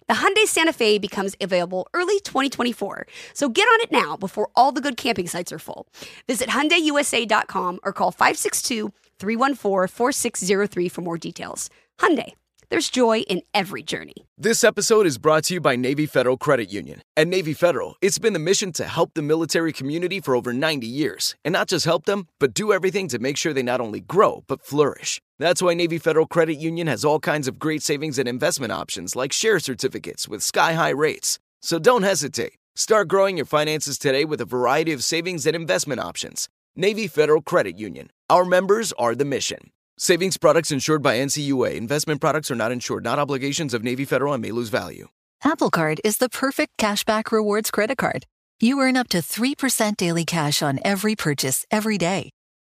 [0.08, 4.72] The Hyundai Santa Fe becomes available early 2024, so get on it now before all
[4.72, 5.90] the good camping sites are full.
[6.28, 11.70] Visit HyundaiUSA.com or call 562-314-4603 for more details.
[12.00, 12.32] Hyundai,
[12.70, 14.26] there's joy in every journey.
[14.38, 17.02] This episode is brought to you by Navy Federal Credit Union.
[17.18, 20.88] At Navy Federal, it's been the mission to help the military community for over 90
[20.88, 21.36] years.
[21.44, 24.46] And not just help them, but do everything to make sure they not only grow,
[24.48, 25.20] but flourish.
[25.40, 29.16] That's why Navy Federal Credit Union has all kinds of great savings and investment options
[29.16, 31.40] like share certificates with sky high rates.
[31.62, 32.56] So don't hesitate.
[32.76, 36.50] Start growing your finances today with a variety of savings and investment options.
[36.76, 38.10] Navy Federal Credit Union.
[38.30, 39.72] Our members are the mission.
[39.98, 41.76] Savings products insured by NCUA.
[41.76, 45.08] Investment products are not insured, not obligations of Navy Federal and may lose value.
[45.44, 48.26] Apple Card is the perfect cashback rewards credit card.
[48.60, 52.30] You earn up to 3% daily cash on every purchase every day.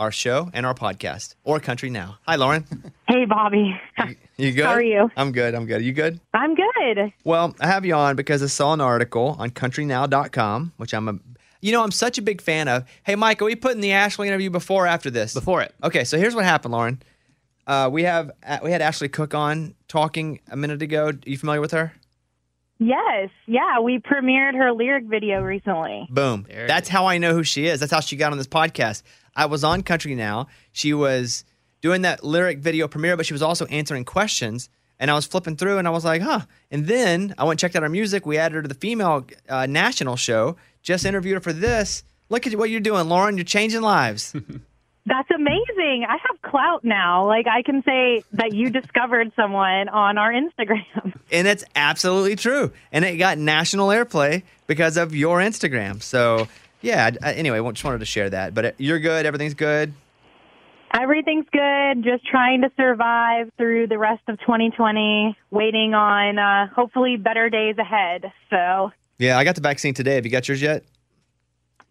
[0.00, 2.18] our show and our podcast, or Country Now.
[2.26, 2.64] Hi, Lauren.
[3.10, 3.76] Hey, Bobby.
[4.36, 4.64] You good?
[4.66, 5.10] How are you?
[5.16, 5.56] I'm good.
[5.56, 5.82] I'm good.
[5.82, 6.20] You good?
[6.32, 7.12] I'm good.
[7.24, 11.18] Well, I have you on because I saw an article on countrynow.com, which I'm a
[11.60, 12.84] you know, I'm such a big fan of.
[13.02, 15.34] Hey, Mike, are we putting the Ashley interview before or after this?
[15.34, 15.74] Before it.
[15.82, 17.02] Okay, so here's what happened, Lauren.
[17.66, 18.30] Uh, we have
[18.62, 21.06] we had Ashley Cooke on talking a minute ago.
[21.08, 21.92] Are you familiar with her?
[22.80, 23.28] Yes.
[23.46, 26.06] Yeah, we premiered her lyric video recently.
[26.10, 26.46] Boom.
[26.48, 27.78] That's how I know who she is.
[27.80, 29.02] That's how she got on this podcast.
[29.36, 30.48] I was on Country Now.
[30.72, 31.44] She was
[31.80, 34.68] doing that lyric video premiere, but she was also answering questions.
[34.98, 36.40] And I was flipping through and I was like, huh.
[36.70, 38.26] And then I went and checked out her music.
[38.26, 40.56] We added her to the female uh, national show.
[40.82, 42.04] Just interviewed her for this.
[42.28, 43.36] Look at what you're doing, Lauren.
[43.36, 44.34] You're changing lives.
[45.06, 46.04] That's amazing.
[46.06, 47.26] I have clout now.
[47.26, 51.14] Like I can say that you discovered someone on our Instagram.
[51.32, 52.70] and it's absolutely true.
[52.92, 56.02] And it got national airplay because of your Instagram.
[56.02, 56.46] So
[56.80, 57.10] Yeah.
[57.22, 58.54] I, I- anyway, I just wanted to share that.
[58.54, 59.26] But uh, you're good.
[59.26, 59.92] Everything's good.
[60.92, 62.02] Everything's good.
[62.02, 67.76] Just trying to survive through the rest of 2020, waiting on uh, hopefully better days
[67.78, 68.24] ahead.
[68.50, 70.16] So, Yeah, I got the vaccine today.
[70.16, 70.82] Have you got yours yet?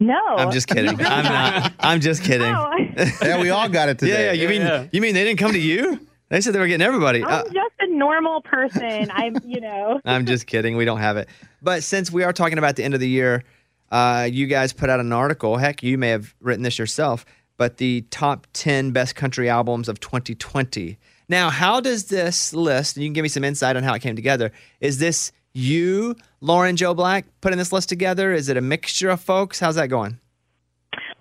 [0.01, 0.17] no.
[0.37, 0.89] I'm just kidding.
[1.05, 1.73] I'm not.
[1.79, 2.51] I'm just kidding.
[2.51, 2.71] No,
[3.21, 4.25] Yeah, we all got it today.
[4.27, 4.41] Yeah, yeah.
[4.43, 6.05] You mean you mean they didn't come to you?
[6.29, 7.23] They said they were getting everybody.
[7.23, 9.09] Uh, I'm just a normal person.
[9.11, 9.99] I'm, you know.
[10.05, 10.75] I'm just kidding.
[10.77, 11.27] We don't have it.
[11.61, 13.43] But since we are talking about the end of the year,
[13.91, 15.57] uh, you guys put out an article.
[15.57, 17.25] Heck, you may have written this yourself.
[17.57, 20.97] But the top 10 best country albums of 2020.
[21.27, 24.01] Now, how does this list, and you can give me some insight on how it
[24.01, 28.31] came together, is this you, Lauren Jo Black, putting this list together?
[28.31, 29.59] Is it a mixture of folks?
[29.59, 30.19] How's that going?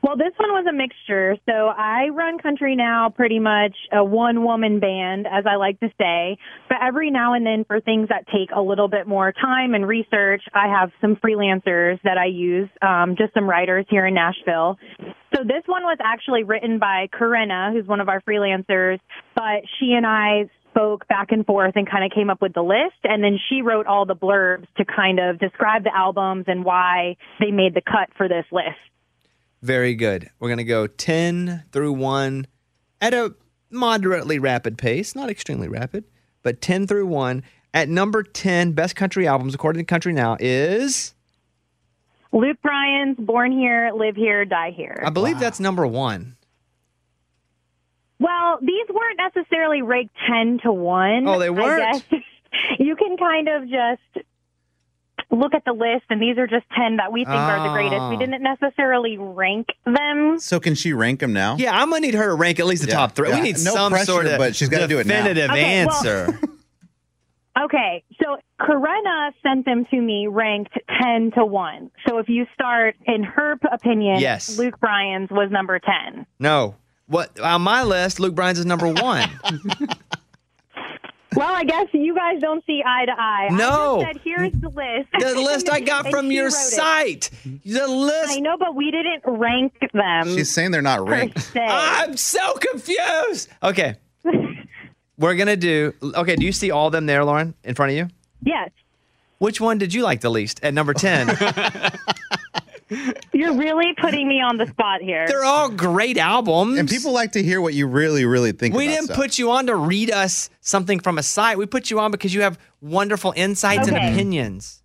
[0.00, 1.37] Well, this one was a mixture.
[1.44, 5.88] So I run country now pretty much a one woman band, as I like to
[5.98, 6.38] say.
[6.68, 9.87] But every now and then, for things that take a little bit more time and
[9.87, 14.78] research, I have some freelancers that I use, um, just some writers here in Nashville.
[15.34, 19.00] So this one was actually written by Corinna, who's one of our freelancers,
[19.34, 22.62] but she and I spoke back and forth and kind of came up with the
[22.62, 26.64] list and then she wrote all the blurbs to kind of describe the albums and
[26.64, 28.78] why they made the cut for this list.
[29.62, 30.31] Very good.
[30.38, 32.47] We're going to go 10 through 1
[33.01, 33.35] at a
[33.71, 36.05] moderately rapid pace, not extremely rapid,
[36.42, 37.42] but 10 through 1.
[37.75, 41.14] At number 10, best country albums, according to Country Now, is.
[42.33, 45.03] Luke Bryan's Born Here, Live Here, Die Here.
[45.05, 46.37] I believe that's number one.
[48.21, 51.29] Well, these weren't necessarily ranked 10 to 1.
[51.29, 52.05] Oh, they weren't?
[52.11, 52.21] guess.
[52.79, 54.27] You can kind of just
[55.30, 58.00] look at the list, and these are just 10 that we think are the greatest.
[58.08, 58.18] We Oh.
[58.18, 60.38] didn't necessarily rank them.
[60.38, 61.56] So can she rank them now?
[61.58, 63.28] Yeah, I'm going to need her to rank at least the top three.
[63.28, 63.36] Yeah.
[63.36, 65.16] We need No some pressure, sort of but she's gotta do it now.
[65.24, 66.40] definitive Okay, well- answer.
[67.60, 71.90] Okay, so Corinna sent them to me ranked 10 to 1.
[72.06, 74.56] So if you start, in her opinion, Yes.
[74.58, 76.24] Luke Bryan's was number 10.
[76.38, 76.76] no.
[77.08, 79.28] What On my list, Luke Bryan's is number one.
[81.36, 83.48] Well, I guess you guys don't see eye to eye.
[83.52, 84.00] No.
[84.00, 85.08] I just said, here's the list.
[85.18, 86.54] the list I got from your wrote it.
[86.54, 87.30] site.
[87.66, 88.30] The list.
[88.32, 90.26] I know, but we didn't rank them.
[90.34, 91.52] She's saying they're not ranked.
[91.56, 93.48] I'm so confused.
[93.62, 93.96] Okay.
[95.18, 95.92] We're going to do.
[96.02, 98.08] Okay, do you see all of them there, Lauren, in front of you?
[98.42, 98.70] Yes.
[99.38, 101.28] Which one did you like the least at number 10?
[103.33, 105.27] You're really putting me on the spot here.
[105.29, 106.79] They're all great albums.
[106.79, 109.16] And people like to hear what you really, really think We about didn't stuff.
[109.16, 111.59] put you on to read us something from a site.
[111.59, 113.96] We put you on because you have wonderful insights Okay.
[113.96, 114.83] and opinions.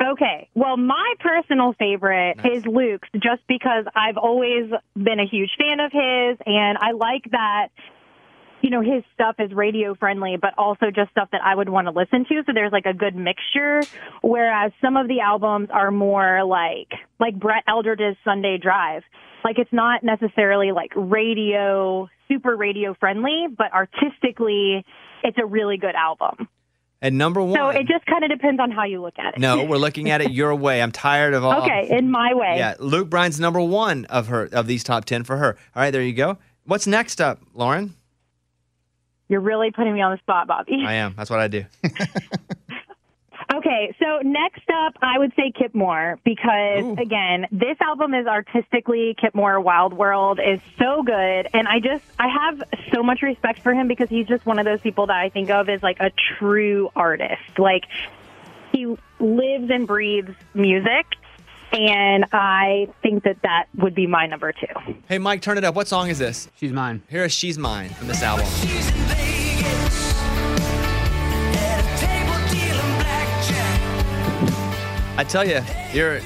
[0.00, 0.48] Okay.
[0.54, 5.90] Well, my personal favorite is Luke's just because I've always been a huge fan of
[5.90, 7.68] his and I like that
[8.60, 11.86] you know his stuff is radio friendly but also just stuff that I would want
[11.86, 13.82] to listen to so there's like a good mixture
[14.22, 16.88] whereas some of the albums are more like
[17.20, 19.02] like Brett Eldredge's Sunday Drive.
[19.44, 24.84] Like it's not necessarily like radio super radio friendly but artistically
[25.22, 26.48] it's a really good album.
[27.00, 27.54] And number one.
[27.54, 29.40] So it just kind of depends on how you look at it.
[29.40, 30.82] no, we're looking at it your way.
[30.82, 31.62] I'm tired of all.
[31.62, 32.54] Okay, in my way.
[32.56, 35.56] Yeah, Luke Bryan's number one of her of these top ten for her.
[35.76, 36.38] All right, there you go.
[36.64, 37.94] What's next up, Lauren?
[39.28, 40.82] You're really putting me on the spot, Bobby.
[40.86, 41.14] I am.
[41.16, 41.64] That's what I do.
[43.54, 49.16] Okay, so next up, I would say Kip Moore because again, this album is artistically
[49.18, 52.62] Kip Moore Wild World is so good, and I just I have
[52.92, 55.48] so much respect for him because he's just one of those people that I think
[55.48, 57.58] of as like a true artist.
[57.58, 57.84] Like
[58.72, 58.84] he
[59.18, 61.06] lives and breathes music,
[61.72, 64.94] and I think that that would be my number two.
[65.08, 65.74] Hey, Mike, turn it up.
[65.74, 66.48] What song is this?
[66.56, 67.02] She's mine.
[67.08, 68.46] Here is She's Mine from this album.
[75.16, 75.60] I tell you,
[75.92, 76.20] you're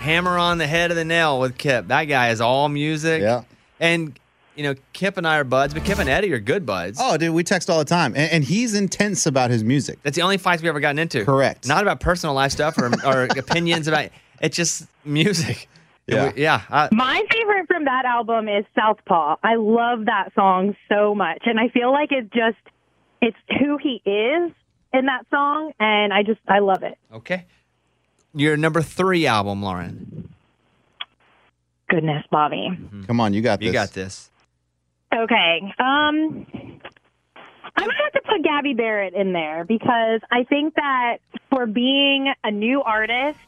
[0.00, 1.88] hammer on the head of the nail with Kip.
[1.88, 3.22] That guy is all music.
[3.22, 3.44] Yeah.
[3.80, 4.18] And,
[4.54, 6.98] you know, Kip and I are buds, but Kip and Eddie are good buds.
[7.00, 9.98] Oh, dude, we text all the time, and, and he's intense about his music.
[10.02, 11.24] That's the only fights we ever gotten into.
[11.24, 11.66] Correct.
[11.66, 14.10] Not about personal life stuff or, or opinions about
[14.44, 15.68] it's just music.
[16.06, 16.32] Yeah.
[16.34, 16.60] we- yeah.
[16.70, 19.36] I- My favorite from that album is Southpaw.
[19.42, 22.58] I love that song so much, and I feel like it just
[23.22, 24.52] it's who he is
[24.92, 26.98] in that song, and I just I love it.
[27.12, 27.46] okay.
[28.34, 30.28] Your number three album, Lauren.
[31.88, 32.68] Goodness, Bobby.
[33.06, 33.66] Come on, you got this.
[33.66, 34.30] You got this.
[35.14, 35.60] Okay.
[35.78, 36.46] Um
[37.76, 41.18] I'm gonna have to put Gabby Barrett in there because I think that
[41.50, 43.38] for being a new artist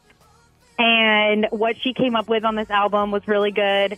[0.77, 3.97] and what she came up with on this album was really good.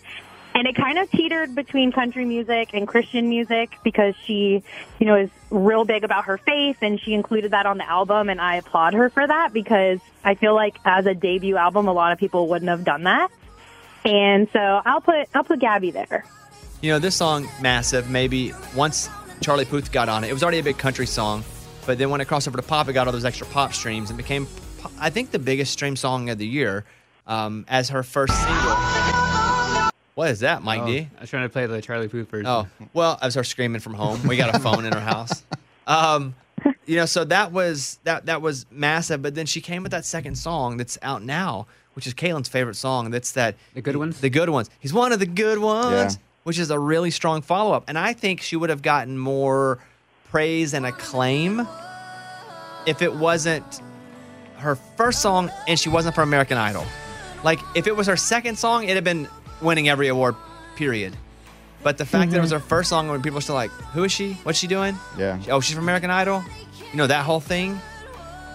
[0.56, 4.64] and it kind of teetered between country music and Christian music because she,
[5.00, 8.30] you know, is real big about her faith and she included that on the album
[8.30, 11.94] and I applaud her for that because I feel like as a debut album a
[11.94, 13.30] lot of people wouldn't have done that.
[14.06, 16.26] And so I'll put I'll put Gabby there.
[16.82, 19.10] You know, this song, massive, maybe once
[19.42, 21.44] Charlie Puth got on it, it was already a big country song.
[21.86, 24.10] But then when it crossed over to pop, it got all those extra pop streams
[24.10, 24.48] and became,
[25.00, 26.86] I think, the biggest stream song of the year
[27.28, 28.76] um, as her first single.
[30.16, 31.08] What is that, Mike Oh, D?
[31.18, 32.46] I was trying to play the Charlie Puth version.
[32.48, 34.22] Oh, well, I was her screaming from home.
[34.28, 35.44] We got a phone in our house.
[35.88, 36.36] Um,
[36.86, 39.22] you know, so that was that that was massive.
[39.22, 42.76] But then she came with that second song that's out now, which is Caitlin's favorite
[42.76, 43.12] song.
[43.12, 44.20] That's that the good ones.
[44.20, 44.70] The good ones.
[44.82, 46.22] He's one of the good ones, Yeah.
[46.44, 47.86] which is a really strong follow up.
[47.88, 49.80] And I think she would have gotten more
[50.30, 51.66] praise and acclaim
[52.86, 53.82] if it wasn't
[54.60, 56.86] her first song and she wasn't for American Idol.
[57.44, 59.28] Like if it was her second song, it'd have been
[59.62, 60.36] winning every award,
[60.76, 61.16] period.
[61.82, 62.62] But the fact that it was mm-hmm.
[62.62, 64.34] her first song when people are still like, who is she?
[64.44, 64.98] What's she doing?
[65.18, 65.40] Yeah.
[65.50, 66.44] Oh, she's from American Idol?
[66.92, 67.80] You know, that whole thing?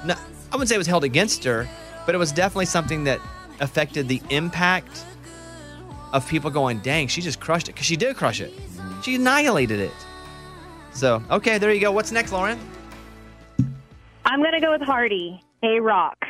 [0.05, 1.67] No, I wouldn't say it was held against her,
[2.05, 3.21] but it was definitely something that
[3.61, 5.05] affected the impact
[6.13, 7.73] of people going, dang, she just crushed it.
[7.73, 8.55] Because she did crush it.
[8.55, 9.01] Mm-hmm.
[9.01, 9.93] She annihilated it.
[10.93, 11.93] So, okay, there you go.
[11.93, 12.59] What's next, Lauren?
[14.27, 16.25] I'm going to go with Hardy, A Rock.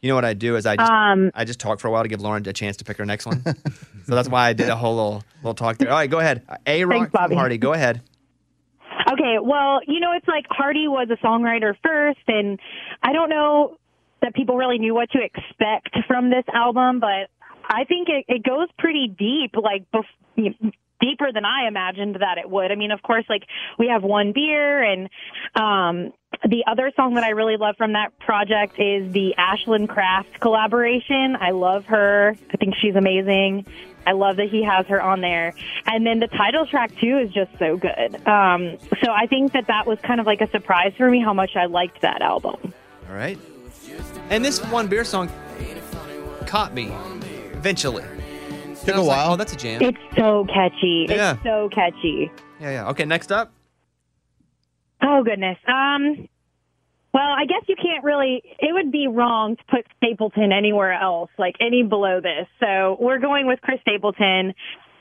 [0.00, 2.04] You know what I do is I just Um, I just talk for a while
[2.04, 3.42] to give Lauren a chance to pick her next one.
[4.04, 5.90] so that's why I did a whole little little talk there.
[5.90, 6.42] All right, go ahead.
[6.66, 7.34] A Rock Thanks.
[7.34, 7.58] Hardy.
[7.58, 8.02] Go ahead.
[9.12, 12.60] Okay, well, you know, it's like Hardy was a songwriter first, and
[13.02, 13.76] I don't know
[14.22, 17.30] that people really knew what to expect from this album, but
[17.64, 22.48] I think it, it goes pretty deep, like bef- deeper than I imagined that it
[22.48, 22.70] would.
[22.70, 23.42] I mean, of course, like
[23.78, 25.08] we have one beer, and
[25.54, 26.12] um,
[26.44, 31.36] the other song that I really love from that project is the Ashlyn Craft collaboration.
[31.40, 32.36] I love her.
[32.52, 33.66] I think she's amazing.
[34.06, 35.54] I love that he has her on there.
[35.86, 38.26] And then the title track too is just so good.
[38.26, 41.34] Um, so I think that that was kind of like a surprise for me how
[41.34, 42.72] much I liked that album.
[43.08, 43.38] All right.
[44.30, 45.30] And this one beer song
[46.46, 46.90] caught me
[47.52, 48.04] eventually.
[48.88, 49.32] Took a while.
[49.32, 49.82] oh, that's a jam.
[49.82, 51.06] It's so catchy.
[51.08, 51.34] Yeah.
[51.34, 52.30] It's so catchy.
[52.60, 52.88] yeah, yeah.
[52.90, 53.52] Okay, next up.
[55.02, 55.58] Oh goodness.
[55.66, 56.28] Um
[57.14, 61.30] well, I guess you can't really it would be wrong to put Stapleton anywhere else,
[61.38, 62.46] like any below this.
[62.60, 64.54] So we're going with Chris Stapleton.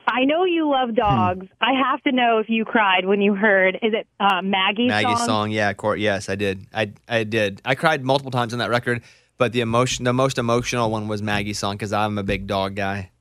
[0.09, 1.47] I know you love dogs.
[1.59, 5.25] I have to know if you cried when you heard is it uh, Maggie's, Maggie's
[5.25, 5.51] song.
[5.51, 5.99] Yeah, Court.
[5.99, 6.65] Yes, I did.
[6.73, 7.61] I I did.
[7.65, 9.01] I cried multiple times on that record,
[9.37, 12.75] but the emotion, the most emotional one was Maggie's song because I'm a big dog
[12.75, 13.11] guy.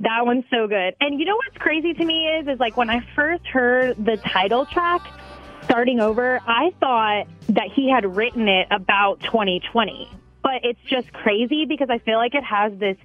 [0.00, 0.94] That one's so good.
[1.00, 4.16] And you know what's crazy to me is, is like when I first heard the
[4.16, 5.02] title track,
[5.64, 10.10] starting over, I thought that he had written it about 2020.
[10.42, 12.96] But it's just crazy because I feel like it has this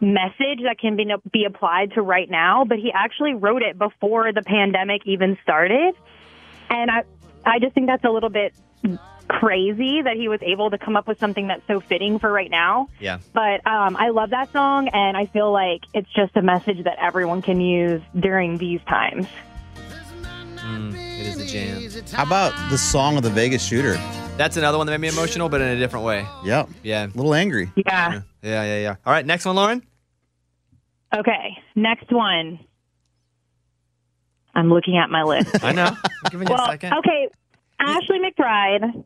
[0.00, 2.64] message that can be, be applied to right now.
[2.64, 5.94] But he actually wrote it before the pandemic even started.
[6.68, 7.04] And I,
[7.46, 8.52] I just think that's a little bit
[9.28, 12.50] crazy that he was able to come up with something that's so fitting for right
[12.50, 12.88] now.
[13.00, 13.18] Yeah.
[13.32, 16.98] But um, I love that song, and I feel like it's just a message that
[17.00, 19.26] everyone can use during these times.
[20.56, 22.04] Mm, it is a jam.
[22.12, 23.94] How about the song of the Vegas shooter?
[24.36, 26.26] That's another one that made me emotional, but in a different way.
[26.44, 26.68] Yep.
[26.82, 27.04] Yeah.
[27.04, 27.70] A little angry.
[27.76, 28.22] Yeah.
[28.42, 28.96] Yeah, yeah, yeah.
[29.04, 29.82] All right, next one, Lauren.
[31.14, 32.58] Okay, next one.
[34.54, 35.62] I'm looking at my list.
[35.64, 35.84] I know.
[35.86, 36.94] I'm giving you well, a second.
[36.94, 37.28] okay,
[37.78, 39.04] Ashley McBryde.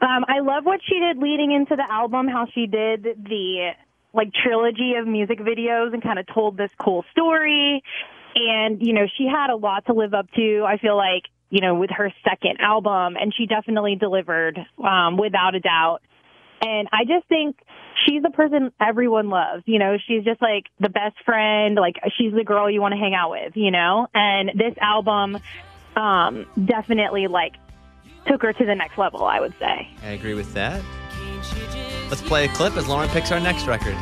[0.00, 2.28] Um, I love what she did leading into the album.
[2.28, 3.70] How she did the
[4.12, 7.82] like trilogy of music videos and kind of told this cool story.
[8.34, 10.64] And you know, she had a lot to live up to.
[10.66, 15.54] I feel like you know with her second album, and she definitely delivered um, without
[15.54, 16.00] a doubt.
[16.60, 17.56] And I just think
[18.06, 19.62] she's the person everyone loves.
[19.66, 21.76] You know, she's just like the best friend.
[21.76, 23.52] Like she's the girl you want to hang out with.
[23.56, 25.38] You know, and this album
[25.96, 27.54] um, definitely like
[28.26, 29.24] took her to the next level.
[29.24, 29.88] I would say.
[30.02, 30.82] I agree with that.
[32.10, 33.94] Let's play a clip as Lauren picks our next record.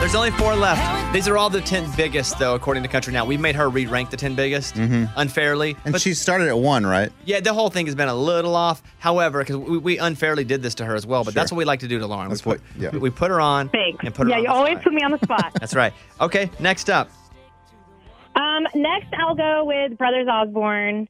[0.00, 1.12] There's only four left.
[1.12, 3.24] These are all the 10 biggest, though, according to Country Now.
[3.24, 5.74] We've made her re rank the 10 biggest unfairly.
[5.74, 5.88] Mm-hmm.
[5.88, 7.10] And she started at one, right?
[7.24, 8.80] Yeah, the whole thing has been a little off.
[8.98, 11.64] However, because we, we unfairly did this to her as well, but that's what we
[11.64, 12.28] like to do to Lauren.
[12.28, 12.90] That's we put, what- yeah.
[12.90, 14.04] we, we put her on Thanks.
[14.04, 14.84] and put her yeah, on you the always spot.
[14.84, 15.52] put me on the spot.
[15.58, 15.92] That's right.
[16.20, 17.10] Okay, next up.
[18.38, 21.08] Um, next, I'll go with Brothers Osborne.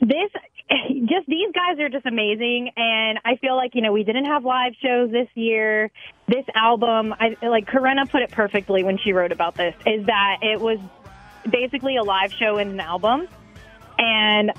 [0.00, 0.30] This,
[1.04, 4.44] just these guys are just amazing, and I feel like you know we didn't have
[4.44, 5.90] live shows this year.
[6.26, 9.74] This album, I like Corinna put it perfectly when she wrote about this.
[9.86, 10.78] Is that it was
[11.48, 13.28] basically a live show and an album,
[13.98, 14.52] and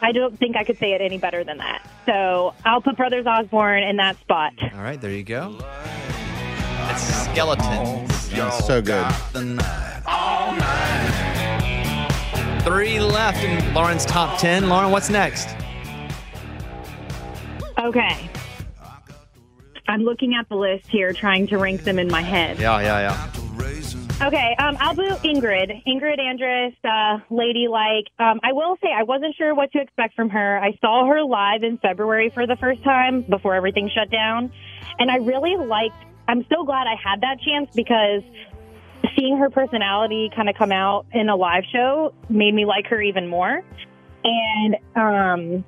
[0.00, 1.86] I don't think I could say it any better than that.
[2.06, 4.52] So I'll put Brothers Osborne in that spot.
[4.74, 5.58] All right, there you go.
[6.96, 8.32] The Skeletons.
[8.32, 9.06] Yeah, so good.
[12.64, 14.68] Three left in Lauren's top 10.
[14.68, 15.48] Lauren, what's next?
[17.78, 18.30] Okay.
[19.88, 22.58] I'm looking at the list here, trying to rank them in my head.
[22.58, 23.30] Yeah, yeah, yeah.
[24.22, 25.84] Okay, um, I'll do Ingrid.
[25.86, 28.06] Ingrid Andress, uh, ladylike.
[28.18, 30.58] Um, I will say I wasn't sure what to expect from her.
[30.58, 34.50] I saw her live in February for the first time before everything shut down,
[34.98, 36.02] and I really liked.
[36.28, 38.22] I'm so glad I had that chance because
[39.16, 43.00] seeing her personality kind of come out in a live show made me like her
[43.00, 43.62] even more.
[44.24, 45.64] And um,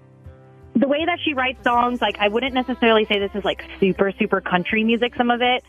[0.74, 4.12] the way that she writes songs, like I wouldn't necessarily say this is like super
[4.18, 5.14] super country music.
[5.16, 5.62] Some of it,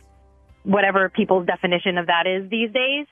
[0.64, 3.06] whatever people's definition of that is these days.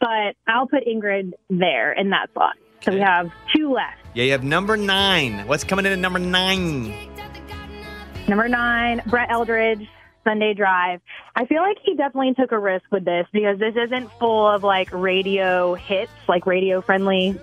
[0.00, 2.56] But I'll put Ingrid there in that slot.
[2.82, 3.96] So we have two left.
[4.14, 5.46] Yeah, you have number nine.
[5.48, 6.94] What's coming in at number nine?
[8.28, 9.88] Number nine, Brett Eldredge,
[10.28, 11.00] Sunday Drive.
[11.34, 14.62] I feel like he definitely took a risk with this because this isn't full of
[14.62, 17.40] like radio hits, like radio friendly,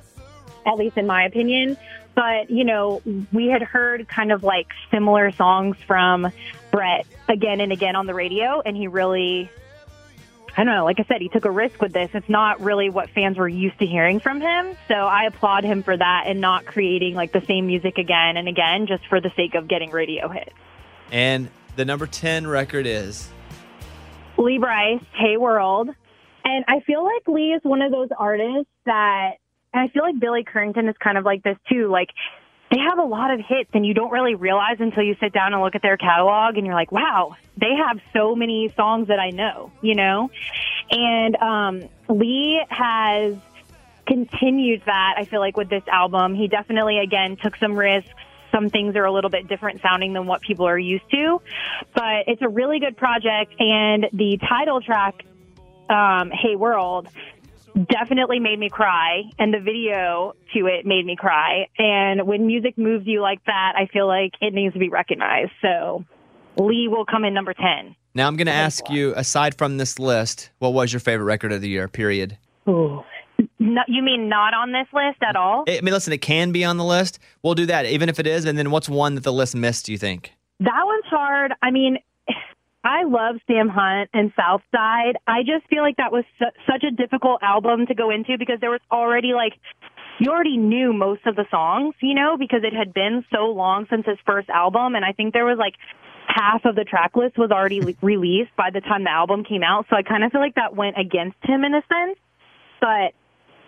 [0.68, 1.78] at least in my opinion.
[2.14, 3.02] But, you know,
[3.34, 6.32] we had heard kind of like similar songs from
[6.72, 9.50] Brett again and again on the radio, and he really,
[10.56, 12.12] I don't know, like I said, he took a risk with this.
[12.14, 14.78] It's not really what fans were used to hearing from him.
[14.88, 18.48] So I applaud him for that and not creating like the same music again and
[18.48, 20.54] again just for the sake of getting radio hits.
[21.12, 23.30] And the number 10 record is.
[24.38, 25.90] Lee Brice, Hey World.
[26.44, 29.34] And I feel like Lee is one of those artists that,
[29.74, 31.88] and I feel like Billy Currington is kind of like this too.
[31.90, 32.10] Like,
[32.72, 35.54] they have a lot of hits and you don't really realize until you sit down
[35.54, 39.20] and look at their catalog and you're like, wow, they have so many songs that
[39.20, 40.30] I know, you know?
[40.92, 43.36] And um, Lee has
[44.08, 46.36] continued that, I feel like, with this album.
[46.36, 48.10] He definitely, again, took some risks.
[48.52, 51.42] Some things are a little bit different sounding than what people are used to,
[51.94, 53.54] but it's a really good project.
[53.60, 55.24] And the title track,
[55.90, 57.08] um, Hey World,
[57.90, 59.24] definitely made me cry.
[59.38, 61.68] And the video to it made me cry.
[61.78, 65.52] And when music moves you like that, I feel like it needs to be recognized.
[65.62, 66.06] So
[66.58, 67.96] Lee will come in number 10.
[68.14, 71.52] Now I'm going to ask you, aside from this list, what was your favorite record
[71.52, 72.38] of the year, period?
[72.68, 73.04] Ooh.
[73.60, 75.64] No, you mean not on this list at all?
[75.68, 77.20] I mean, listen, it can be on the list.
[77.42, 78.46] We'll do that, even if it is.
[78.46, 80.34] And then what's one that the list missed, do you think?
[80.60, 81.54] That one's hard.
[81.62, 81.98] I mean,
[82.84, 85.18] I love Sam Hunt and Southside.
[85.26, 88.60] I just feel like that was su- such a difficult album to go into because
[88.62, 89.54] there was already like
[90.20, 93.86] you already knew most of the songs, you know, because it had been so long
[93.90, 95.74] since his first album, and I think there was like
[96.28, 99.64] half of the track list was already le- released by the time the album came
[99.64, 99.88] out.
[99.90, 102.20] So I kind of feel like that went against him in a sense.
[102.80, 103.14] But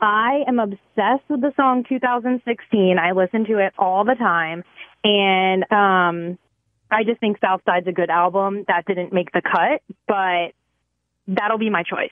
[0.02, 2.98] I am obsessed with the song 2016.
[3.00, 4.64] I listen to it all the time,
[5.04, 6.38] and um,
[6.92, 8.66] I just think Southside's a good album.
[8.68, 10.54] That didn't make the cut, but
[11.28, 12.12] that'll be my choice.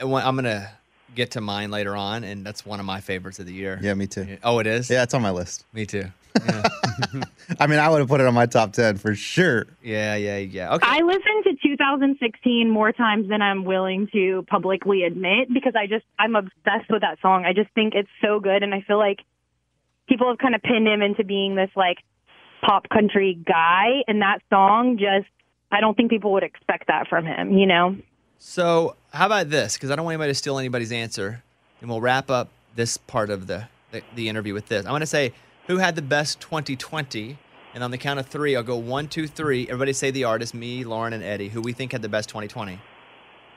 [0.00, 0.70] And when- I'm going to
[1.14, 3.78] get to mine later on, and that's one of my favorites of the year.
[3.80, 4.38] Yeah, me too.
[4.42, 4.90] Oh, it is?
[4.90, 5.64] Yeah, it's on my list.
[5.72, 6.06] Me too.
[7.60, 9.66] I mean, I would have put it on my top 10 for sure.
[9.82, 10.74] Yeah, yeah, yeah.
[10.74, 10.86] Okay.
[10.86, 16.04] I listened to 2016 more times than I'm willing to publicly admit because I just
[16.18, 17.44] I'm obsessed with that song.
[17.44, 19.20] I just think it's so good, and I feel like
[20.08, 21.98] people have kind of pinned him into being this like
[22.62, 25.28] pop country guy, and that song just
[25.70, 27.56] I don't think people would expect that from him.
[27.56, 27.96] You know?
[28.38, 29.74] So, how about this?
[29.74, 31.42] Because I don't want anybody to steal anybody's answer,
[31.80, 34.84] and we'll wrap up this part of the the, the interview with this.
[34.84, 35.32] I want to say
[35.66, 37.38] who had the best 2020,
[37.74, 39.64] and on the count of three, I'll go one, two, three.
[39.68, 41.48] Everybody say the artist, me, Lauren, and Eddie.
[41.48, 42.78] Who we think had the best 2020?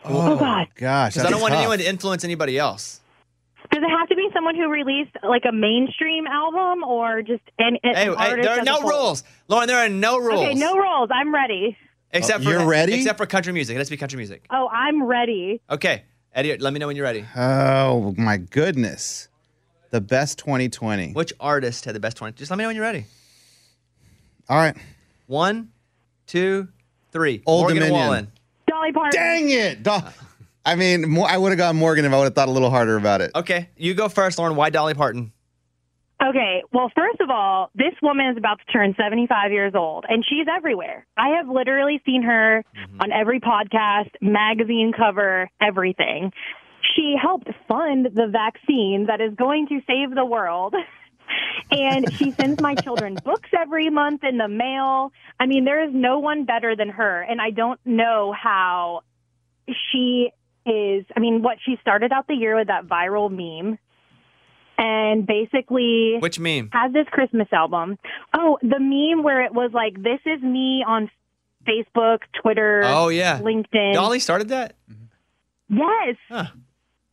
[0.06, 0.68] Oh, God.
[0.70, 1.14] Oh, gosh.
[1.14, 1.60] Because I don't want tough.
[1.62, 3.02] anyone to influence anybody else.
[3.72, 7.78] Does it have to be someone who released like a mainstream album or just an,
[7.84, 8.90] an Hey, hey, artist there are no whole?
[8.90, 9.68] rules, Lauren.
[9.68, 10.40] There are no rules.
[10.46, 11.10] Okay, no rules.
[11.12, 11.76] I'm ready.
[12.14, 12.94] Except Oh, for you're ready?
[12.94, 13.76] Except for country music.
[13.76, 14.46] It has to be country music.
[14.50, 15.62] Oh, I'm ready.
[15.70, 16.04] Okay,
[16.34, 17.26] Eddie, let me know when you're ready.
[17.36, 19.27] Oh, my goodness.
[19.92, 21.14] The best 2020.
[21.14, 22.36] Which artist had the best 20?
[22.38, 23.06] Just let me know when you're ready.
[24.50, 24.76] All right.
[25.28, 25.72] One,
[26.26, 26.68] two,
[27.12, 27.42] three.
[27.46, 28.00] Old Morgan Dominion.
[28.00, 28.32] Wallen.
[28.68, 29.20] Dolly Parton.
[29.20, 29.84] Dang it.
[29.84, 30.00] Do-
[30.68, 32.70] I mean, more, I would have gone Morgan if I would have thought a little
[32.70, 33.32] harder about it.
[33.34, 34.58] Okay, you go first, Lauren.
[34.58, 35.32] Why Dolly Parton?
[36.22, 40.26] Okay, well, first of all, this woman is about to turn 75 years old, and
[40.28, 41.06] she's everywhere.
[41.16, 43.02] I have literally seen her mm-hmm.
[43.02, 46.34] on every podcast, magazine cover, everything.
[46.98, 50.74] She helped fund the vaccine that is going to save the world.
[51.72, 55.12] and she sends my children books every month in the mail.
[55.40, 59.02] I mean, there is no one better than her, and I don't know how
[59.92, 60.32] she
[60.66, 61.06] is.
[61.16, 63.78] I mean, what she started out the year with that viral meme
[64.78, 66.70] and basically Which meme?
[66.74, 67.98] has this Christmas album.
[68.34, 71.10] Oh, the meme where it was like, "This is me on
[71.68, 72.84] Facebook, Twitter.
[72.86, 73.94] Oh yeah, LinkedIn.
[73.94, 74.76] Dolly started that.
[75.70, 76.16] Yes.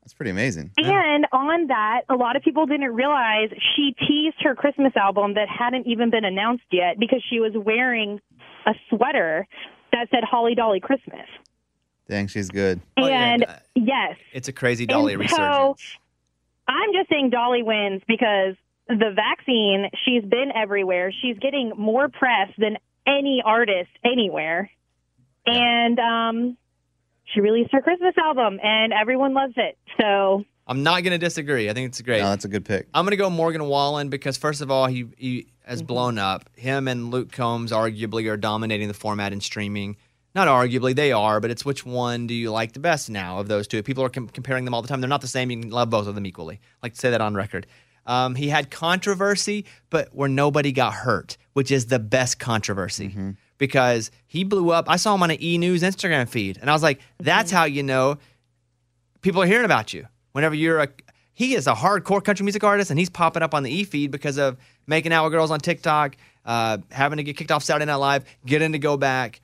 [0.04, 0.70] That's pretty amazing.
[0.76, 5.48] And on that, a lot of people didn't realize she teased her Christmas album that
[5.48, 8.20] hadn't even been announced yet because she was wearing
[8.66, 9.46] a sweater
[9.92, 11.26] that said Holly Dolly Christmas.
[12.06, 12.82] Dang, she's good.
[12.98, 14.16] and yes.
[14.32, 15.38] It's a crazy Dolly and resurgence.
[15.56, 15.76] So
[16.68, 18.56] I'm just saying Dolly wins because
[18.88, 21.12] the vaccine, she's been everywhere.
[21.22, 22.76] She's getting more press than
[23.06, 24.70] any artist anywhere.
[25.46, 26.56] And um
[27.24, 29.76] she released her Christmas album and everyone loves it.
[30.00, 31.68] So I'm not going to disagree.
[31.70, 32.20] I think it's great.
[32.20, 32.88] No, that's a good pick.
[32.94, 35.86] I'm going to go Morgan Wallen because first of all, he he has Mm-hmm.
[35.86, 36.50] blown up.
[36.56, 39.96] Him and Luke Combs arguably are dominating the format in streaming.
[40.34, 43.46] Not arguably, they are, but it's which one do you like the best now of
[43.48, 43.82] those two?
[43.82, 45.00] People are com- comparing them all the time.
[45.00, 45.50] They're not the same.
[45.50, 46.56] You can love both of them equally.
[46.56, 47.66] I like to say that on record.
[48.04, 54.10] Um, he had controversy, but where nobody got hurt, which is the best controversy because
[54.26, 54.88] he blew up.
[54.88, 57.64] I saw him on an E News Instagram feed, and I was like, that's how
[57.64, 58.18] you know
[59.20, 60.06] people are hearing about you.
[60.32, 60.88] Whenever you're a,
[61.32, 64.10] he is a hardcore country music artist, and he's popping up on the E feed
[64.10, 67.86] because of making out with girls on TikTok, uh, having to get kicked off Saturday
[67.86, 69.40] Night Live, getting to go back,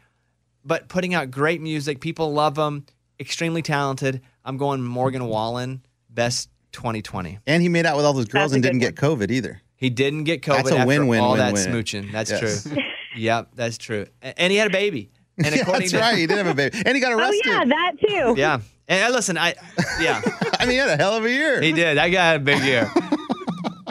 [0.65, 2.01] but putting out great music.
[2.01, 2.85] People love him.
[3.19, 4.21] Extremely talented.
[4.45, 7.39] I'm going Morgan Wallen, best 2020.
[7.47, 9.61] And he made out with all those girls That's and didn't get COVID either.
[9.77, 11.83] He didn't get COVID That's a win-win, all that win-win.
[11.85, 12.13] smooching.
[12.13, 12.65] That's Yes.
[12.65, 12.77] true.
[13.17, 14.07] yep, that's true.
[14.23, 15.11] And he had a baby.
[15.39, 16.19] And Yeah, that's to- right.
[16.19, 16.83] He did have a baby.
[16.85, 17.43] And he got oh, arrested.
[17.47, 18.35] Oh yeah, that too.
[18.41, 18.61] Yeah.
[18.89, 19.55] And listen, I
[20.01, 20.21] yeah.
[20.59, 21.61] I mean, he had a hell of a year.
[21.63, 21.97] He did.
[21.97, 22.91] That guy had a big year.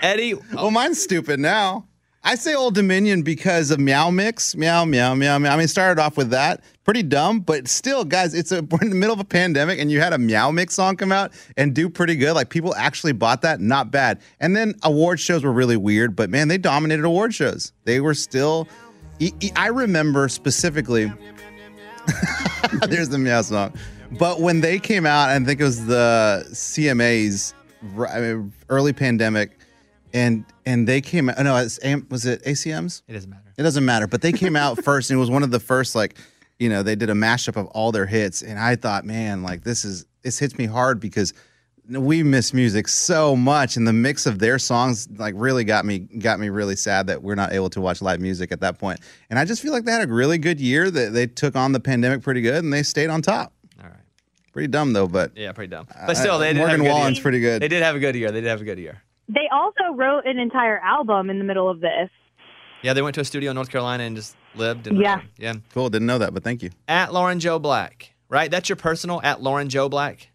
[0.02, 0.36] Eddie.
[0.36, 0.42] Oh.
[0.54, 1.86] Well, mine's stupid now.
[2.22, 4.54] I say Old Dominion because of Meow Mix.
[4.56, 5.54] Meow, meow, meow, meow.
[5.54, 6.62] I mean, it started off with that.
[6.84, 9.90] Pretty dumb, but still, guys, it's a, we're in the middle of a pandemic and
[9.90, 12.34] you had a Meow Mix song come out and do pretty good.
[12.34, 13.62] Like, people actually bought that.
[13.62, 14.20] Not bad.
[14.42, 17.72] And then award shows were really weird, but man, they dominated award shows.
[17.86, 18.68] They were still.
[19.56, 21.12] I remember specifically.
[22.88, 23.74] There's the meow song.
[24.12, 27.54] But when they came out, I think it was the CMAs,
[28.10, 29.60] I mean, early pandemic,
[30.14, 31.40] and and they came out.
[31.40, 33.04] No, it's, was it ACMs?
[33.08, 33.54] It doesn't matter.
[33.58, 34.08] It doesn't matter.
[34.08, 36.18] But they came out first, and it was one of the first like,
[36.58, 39.64] you know, they did a mashup of all their hits, and I thought, man, like
[39.64, 41.34] this is this hits me hard because
[41.90, 46.00] we miss music so much, and the mix of their songs like really got me
[46.00, 49.00] got me really sad that we're not able to watch live music at that point.
[49.30, 50.92] And I just feel like they had a really good year.
[50.92, 53.54] That they took on the pandemic pretty good, and they stayed on top.
[53.82, 53.96] All right.
[54.54, 55.88] Pretty dumb though, but Yeah, pretty dumb.
[56.06, 57.24] But still, they did Morgan have a good Wallen's year.
[57.24, 57.62] pretty good.
[57.62, 58.32] They did have a good year.
[58.32, 59.02] They did have a good year.
[59.28, 62.10] They also wrote an entire album in the middle of this.
[62.82, 64.88] Yeah, they went to a studio in North Carolina and just lived.
[64.88, 65.22] And, Yeah.
[65.38, 65.54] Yeah.
[65.74, 65.90] Cool.
[65.90, 66.70] Didn't know that, but thank you.
[66.88, 68.50] At Lauren Jo Black, right?
[68.50, 70.32] That's your personal at Lauren Jo Black.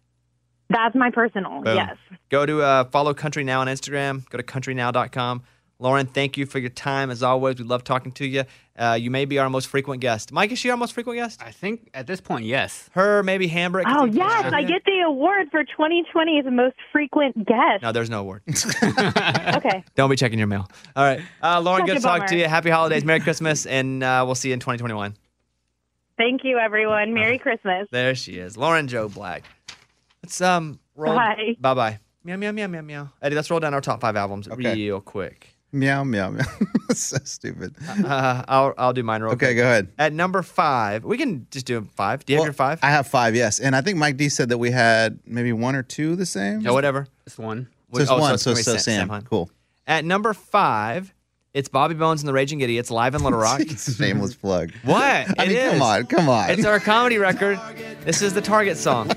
[0.69, 1.61] That's my personal.
[1.61, 1.75] Boom.
[1.75, 1.97] Yes.
[2.29, 4.27] Go to uh, follow Country Now on Instagram.
[4.29, 5.43] Go to countrynow.com.
[5.77, 7.57] Lauren, thank you for your time as always.
[7.59, 8.45] We love talking to you.
[8.77, 10.31] Uh, you may be our most frequent guest.
[10.31, 11.41] Mike, is she our most frequent guest?
[11.43, 12.89] I think at this point, yes.
[12.93, 13.83] Her, maybe Hambrick.
[13.85, 17.81] Oh yes, I get the award for 2020 as the most frequent guest.
[17.81, 18.43] No, there's no award.
[18.83, 19.83] okay.
[19.95, 20.69] Don't be checking your mail.
[20.95, 21.21] All right.
[21.43, 22.47] Uh, Lauren, Such good to talk to you.
[22.47, 23.03] Happy holidays.
[23.03, 23.65] Merry Christmas.
[23.65, 25.15] And uh, we'll see you in 2021.
[26.17, 27.13] Thank you, everyone.
[27.13, 27.89] Merry Christmas.
[27.91, 28.55] There she is.
[28.55, 29.43] Lauren Jo Black.
[30.25, 31.13] Let's um roll.
[31.15, 31.55] Bye.
[31.59, 31.99] Bye bye.
[32.23, 33.09] Meow meow meow meow meow.
[33.21, 35.49] Eddie, let's roll down our top five albums real quick.
[35.71, 36.43] Meow meow meow.
[36.95, 37.75] so stupid.
[37.87, 39.57] Uh, I'll I'll do mine real Okay, quick.
[39.57, 39.89] go ahead.
[39.99, 42.25] At number five, we can just do five.
[42.25, 42.79] Do you have Well, your five?
[42.81, 43.59] I have five, yes.
[43.59, 46.61] And I think Mike D said that we had maybe one or two the same.
[46.61, 47.05] Yeah, whatever.
[47.25, 47.67] Just one.
[47.93, 48.33] So it's Oh, one.
[48.33, 48.99] it's So, gonna be so Sam- Sam.
[49.01, 49.29] Sam Hunt.
[49.29, 49.51] Cool.
[49.85, 51.13] At number five,
[51.53, 53.59] it's Bobby Bones and the Raging Idiots live in Little Rock.
[53.59, 54.71] It's a shameless plug.
[54.83, 55.03] What?
[55.03, 56.49] I It mean, come on, come on.
[56.49, 57.59] It's our comedy record.
[58.05, 59.09] This is the Target song.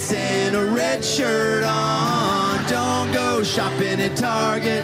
[0.00, 2.66] Pants and a red shirt on.
[2.70, 4.82] Don't go shopping at Target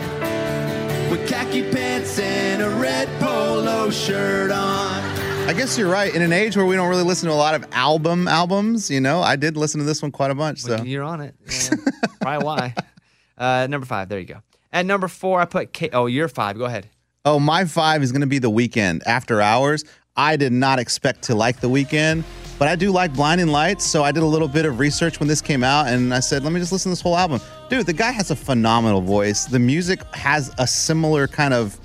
[1.11, 5.03] with khaki pants and a red polo shirt on.
[5.49, 6.15] I guess you're right.
[6.15, 9.01] In an age where we don't really listen to a lot of album albums, you
[9.01, 10.61] know, I did listen to this one quite a bunch.
[10.61, 11.35] So You're on it.
[11.49, 11.77] Yeah,
[12.21, 12.75] probably why.
[13.39, 14.11] Uh, number five.
[14.11, 14.43] There you go.
[14.71, 15.89] At number four, I put K.
[15.95, 16.59] Oh, you're five.
[16.59, 16.91] Go ahead.
[17.25, 19.83] Oh, my five is going to be the Weeknd after hours.
[20.15, 22.25] I did not expect to like the Weeknd,
[22.59, 23.85] but I do like Blinding Lights.
[23.85, 26.45] So I did a little bit of research when this came out, and I said,
[26.45, 27.41] let me just listen to this whole album.
[27.69, 29.47] Dude, the guy has a phenomenal voice.
[29.47, 31.79] The music has a similar kind of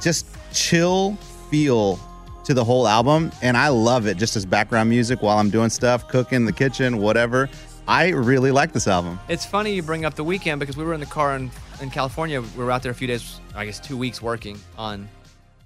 [0.00, 1.16] just chill
[1.50, 1.98] feel
[2.44, 5.70] to the whole album, and I love it just as background music while I'm doing
[5.70, 7.48] stuff, cooking, the kitchen, whatever.
[7.86, 9.18] I really like this album.
[9.28, 11.50] It's funny you bring up the Weeknd because we were in the car in,
[11.80, 12.40] in California.
[12.40, 15.08] We were out there a few days, I guess two weeks working on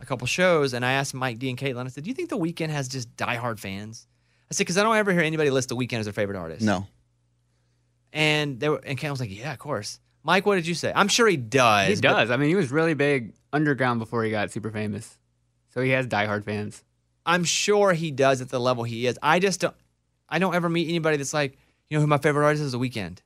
[0.01, 0.73] a couple shows.
[0.75, 2.89] And I asked Mike D and Caitlin, I said, Do you think the Weeknd has
[2.89, 4.07] just diehard fans?
[4.55, 6.63] I said, Because I don't ever hear anybody list the Weeknd as their favorite artist.
[6.63, 6.87] No.
[8.13, 10.01] And they were, and Caitlin was like, Yeah, of course.
[10.23, 10.93] Mike, what did you say?
[10.95, 11.89] I'm sure he does.
[11.89, 12.31] He but- does.
[12.31, 15.19] I mean, he was really big underground before he got super famous.
[15.75, 16.83] So he has diehard fans.
[17.27, 19.19] I'm sure he does at the level he is.
[19.23, 19.75] I just don't.
[20.29, 21.59] I don't ever meet anybody that's like,
[21.91, 22.73] you know, who my favorite artist is.
[22.73, 23.19] The Weeknd.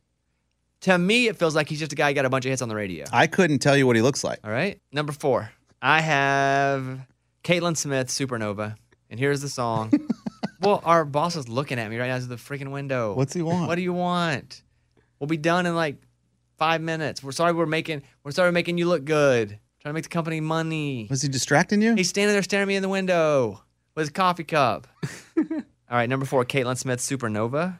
[0.82, 2.62] To me, it feels like he's just a guy who got a bunch of hits
[2.62, 3.04] on the radio.
[3.12, 4.38] I couldn't tell you what he looks like.
[4.44, 4.80] All right.
[4.92, 5.50] Number four,
[5.82, 7.00] I have
[7.44, 8.76] Caitlyn Smith, Supernova.
[9.10, 9.92] And here's the song.
[10.60, 13.14] well, our boss is looking at me right now through the freaking window.
[13.14, 13.68] What's he want?
[13.68, 14.62] What do you want?
[15.18, 15.96] We'll be done in like
[16.58, 17.22] five minutes.
[17.22, 19.58] We're sorry we're making we're sorry we're making you look good.
[19.80, 21.06] Trying to make the company money.
[21.08, 21.94] Was he distracting you?
[21.94, 23.62] He's standing there staring at me in the window
[23.94, 24.88] with his coffee cup.
[25.38, 27.78] All right, number four, Caitlyn Smith, Supernova.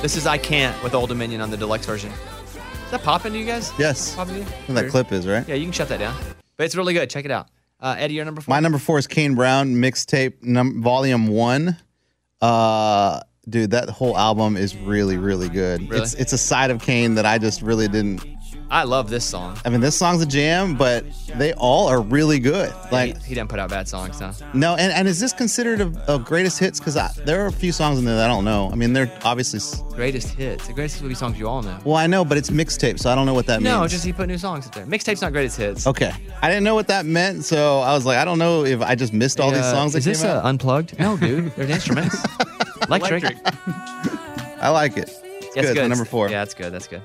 [0.00, 2.12] This is I Can't with Old Dominion on the deluxe version.
[2.12, 3.72] Is that popping to you guys?
[3.78, 4.14] Yes.
[4.14, 4.74] Popping to you?
[4.74, 5.46] That clip is, right?
[5.48, 6.16] Yeah, you can shut that down.
[6.58, 7.08] But it's really good.
[7.08, 7.48] Check it out.
[7.80, 8.52] Uh, Eddie, your number four.
[8.52, 11.76] My number four is Kane Brown mixtape num- volume one.
[12.42, 15.88] Uh, dude, that whole album is really, really good.
[15.88, 16.02] Really?
[16.02, 18.24] It's it's a side of Kane that I just really didn't.
[18.70, 19.58] I love this song.
[19.64, 21.04] I mean, this song's a jam, but
[21.36, 22.72] they all are really good.
[22.92, 24.32] Like, he, he didn't put out bad songs, no.
[24.52, 26.78] no, and, and is this considered a, a greatest hits?
[26.78, 26.94] Because
[27.24, 28.70] there are a few songs in there that I don't know.
[28.70, 29.60] I mean, they're obviously.
[29.94, 30.66] Greatest hits.
[30.66, 31.78] The greatest hits will be songs you all know.
[31.84, 33.80] Well, I know, but it's mixtape, so I don't know what that no, means.
[33.80, 34.86] No, just he put new songs in there.
[34.86, 35.86] Mixtape's not greatest hits.
[35.86, 36.12] Okay,
[36.42, 38.94] I didn't know what that meant, so I was like, I don't know if I
[38.94, 40.98] just missed all these songs that Is this uh, unplugged?
[40.98, 41.52] No, dude.
[41.56, 42.22] They're instruments.
[42.82, 43.24] Electric.
[44.60, 45.08] I like it.
[45.08, 45.64] It's That's good.
[45.68, 46.28] It's my number four.
[46.28, 46.72] Yeah, that's good.
[46.72, 47.02] That's good.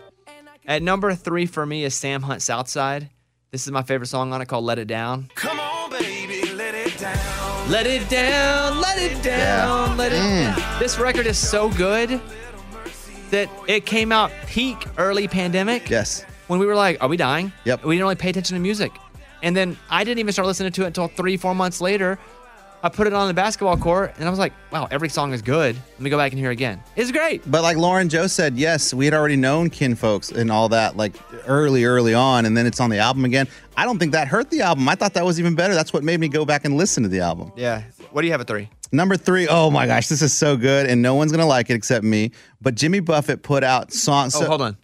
[0.66, 3.10] At number three for me is Sam Hunt Southside.
[3.52, 5.30] This is my favorite song on it called Let It Down.
[5.36, 7.70] Come on, baby, let it down.
[7.70, 9.96] Let it down, let it down, Yeah.
[9.96, 10.56] let it Mm.
[10.58, 10.80] down.
[10.80, 12.20] This record is so good
[13.30, 15.90] that it came out peak early pandemic.
[15.90, 16.26] Yes.
[16.48, 17.52] When we were like, are we dying?
[17.66, 17.84] Yep.
[17.84, 18.92] We didn't really pay attention to music.
[19.42, 22.18] And then I didn't even start listening to it until three, four months later.
[22.86, 25.42] I put it on the basketball court and I was like, wow, every song is
[25.42, 25.78] good.
[25.94, 26.84] Let me go back and hear it again.
[26.98, 27.50] It's great.
[27.50, 31.16] But like Lauren Jo said, yes, we had already known Kinfolks and all that like
[31.48, 33.48] early, early on, and then it's on the album again.
[33.78, 34.90] I don't think that hurt the album.
[34.90, 35.74] I thought that was even better.
[35.74, 37.54] That's what made me go back and listen to the album.
[37.56, 37.84] Yeah.
[38.12, 38.70] What do you have at three?
[38.92, 41.74] Number three, oh my gosh, this is so good, and no one's gonna like it
[41.76, 42.32] except me.
[42.62, 44.36] But Jimmy Buffett put out songs.
[44.36, 44.78] Oh, hold on.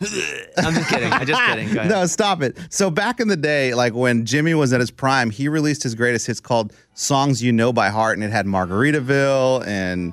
[0.00, 1.12] I'm just kidding.
[1.12, 1.72] I'm just kidding.
[1.72, 1.90] Go ahead.
[1.90, 2.58] No, stop it.
[2.70, 5.94] So back in the day, like when Jimmy was at his prime, he released his
[5.94, 10.12] greatest hits called "Songs You Know by Heart," and it had Margaritaville and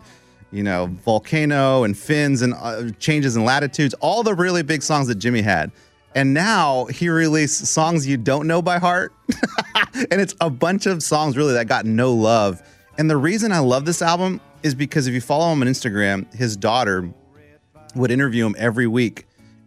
[0.52, 5.08] you know Volcano and Fins and uh, Changes in Latitudes, all the really big songs
[5.08, 5.72] that Jimmy had.
[6.16, 9.14] And now he released songs you don't know by heart,
[10.12, 12.62] and it's a bunch of songs really that got no love.
[12.98, 16.32] And the reason I love this album is because if you follow him on Instagram,
[16.34, 17.12] his daughter
[17.96, 19.26] would interview him every week,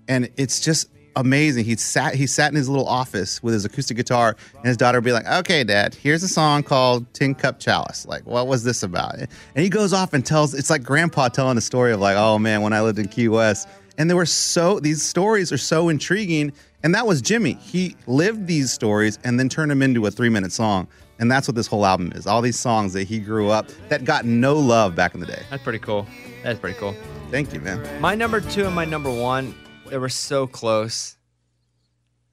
[0.09, 1.64] and it's just amazing.
[1.64, 4.98] He sat he sat in his little office with his acoustic guitar, and his daughter
[4.98, 8.07] would be like, "Okay, Dad, here's a song called Tin Cup Chalice.
[8.07, 10.54] Like, what was this about?" And he goes off and tells.
[10.54, 13.28] It's like Grandpa telling a story of like, "Oh man, when I lived in Key
[13.28, 16.52] West." And they were so these stories are so intriguing,
[16.82, 17.54] and that was Jimmy.
[17.54, 20.86] He lived these stories and then turned them into a three minute song.
[21.18, 22.26] And that's what this whole album is.
[22.26, 25.42] All these songs that he grew up that got no love back in the day.
[25.48, 26.07] That's pretty cool.
[26.42, 26.94] That's pretty cool.
[27.30, 28.02] Thank you, man.
[28.02, 29.54] My number two and my number one,
[29.89, 31.16] they were so close.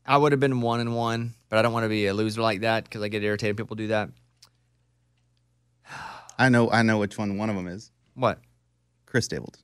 [0.06, 2.42] I would have been one and one, but I don't want to be a loser
[2.42, 3.58] like that because I get irritated.
[3.58, 4.10] People do that.
[6.38, 7.92] I know I know which one one of them is.
[8.16, 8.40] What?
[9.06, 9.62] Chris Stapleton.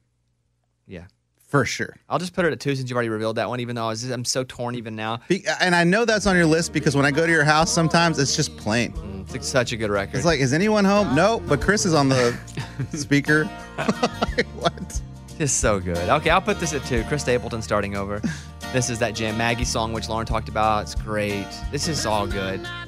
[0.87, 1.05] Yeah.
[1.47, 1.95] For sure.
[2.07, 3.89] I'll just put it at two since you've already revealed that one, even though I
[3.89, 5.19] was I'm so torn even now.
[5.27, 7.73] Be- and I know that's on your list because when I go to your house,
[7.73, 8.93] sometimes it's just plain.
[8.93, 10.17] Mm, it's like such a good record.
[10.17, 11.15] It's like, is anyone home?
[11.15, 12.37] No, but Chris is on the
[12.93, 13.45] speaker.
[14.59, 15.01] what?
[15.39, 15.97] It's so good.
[15.97, 17.03] Okay, I'll put this at two.
[17.05, 18.21] Chris Stapleton starting over.
[18.71, 20.83] This is that Jam Maggie song, which Lauren talked about.
[20.83, 21.47] It's great.
[21.71, 22.61] This is all good.
[22.63, 22.85] I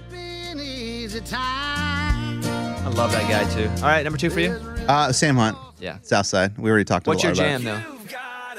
[2.94, 3.68] love that guy too.
[3.78, 4.52] All right, number two for you.
[4.88, 5.58] Uh, Sam Hunt.
[5.80, 5.98] Yeah.
[6.04, 6.56] Southside.
[6.60, 7.82] We already talked What's a your jam though?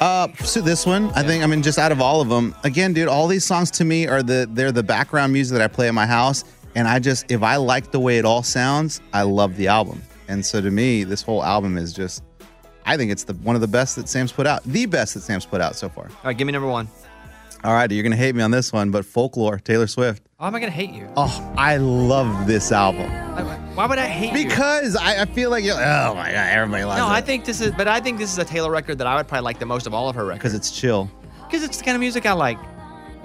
[0.00, 1.44] Uh, so this one, I think.
[1.44, 4.08] I mean, just out of all of them, again, dude, all these songs to me
[4.08, 6.42] are the they're the background music that I play at my house,
[6.74, 10.02] and I just if I like the way it all sounds, I love the album.
[10.26, 12.22] And so to me, this whole album is just,
[12.84, 15.20] I think it's the one of the best that Sam's put out, the best that
[15.20, 16.04] Sam's put out so far.
[16.06, 16.88] All right, give me number one.
[17.64, 20.22] All right, you're gonna hate me on this one, but Folklore, Taylor Swift.
[20.40, 21.08] How am I gonna hate you?
[21.16, 23.08] Oh, I love this album
[23.76, 24.48] Why would I hate you?
[24.48, 27.20] because I, I feel like you're, oh my god, everybody loves No, it No, I
[27.20, 29.44] think this is, but I think this is a Taylor record that I would probably
[29.44, 31.08] like the most of all of her records because it's chill.
[31.46, 32.58] because it's the kind of music I like.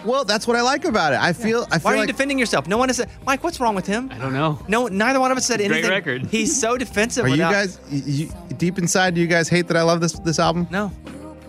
[0.05, 1.19] Well, that's what I like about it.
[1.19, 2.67] I feel, I feel Why are you like defending yourself?
[2.67, 4.09] No one has said, Mike, what's wrong with him?
[4.13, 4.59] I don't know.
[4.67, 5.89] No, neither one of us said Great anything.
[5.89, 6.25] record.
[6.27, 7.25] He's so defensive.
[7.25, 9.15] Are you guys you, deep inside?
[9.15, 10.67] Do you guys hate that I love this this album?
[10.71, 10.91] No.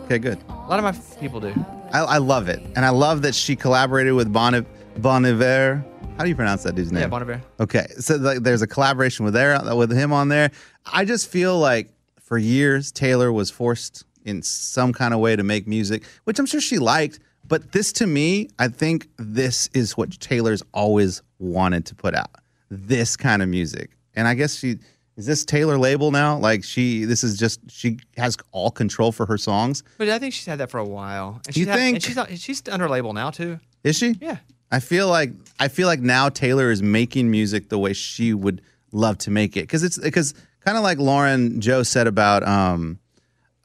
[0.05, 0.39] Okay, good.
[0.49, 1.53] A lot of my f- people do.
[1.93, 4.65] I, I love it, and I love that she collaborated with Bon,
[4.99, 5.85] bon Iver.
[6.17, 7.03] How do you pronounce that dude's name?
[7.03, 7.41] Yeah, Bon Iver.
[7.61, 10.51] Okay, so like, there's a collaboration with there with him on there.
[10.93, 11.91] I just feel like
[12.21, 16.47] for years Taylor was forced in some kind of way to make music, which I'm
[16.47, 21.87] sure she liked, But this to me, I think this is what Taylor's always wanted
[21.87, 22.31] to put out.
[22.71, 23.91] This kind of music.
[24.15, 24.77] And I guess she
[25.19, 26.39] is this Taylor label now?
[26.39, 29.83] Like she this is just she has all control for her songs.
[29.99, 31.41] But I think she's had that for a while.
[31.47, 31.95] And You she's had- think?
[31.97, 33.59] and she's not, she's under label now too.
[33.85, 34.17] Is she?
[34.21, 34.39] Yeah.
[34.71, 38.63] I feel like I feel like now Taylor is making music the way she would
[38.93, 40.33] love to make it because it's because
[40.65, 42.99] kind of like Lauren Jo said about um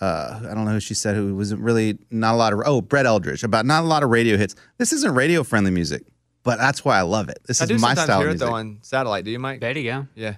[0.02, 2.82] uh I don't know who she said who was really not a lot of oh
[2.82, 4.56] Brett Eldredge about not a lot of radio hits.
[4.78, 6.04] This isn't radio friendly music,
[6.44, 7.40] but that's why I love it.
[7.46, 8.54] This I is do my sometimes style hear of it though music.
[8.56, 9.26] on satellite.
[9.26, 9.60] Do you, Mike?
[9.60, 10.06] Betty, yeah.
[10.16, 10.36] Yeah.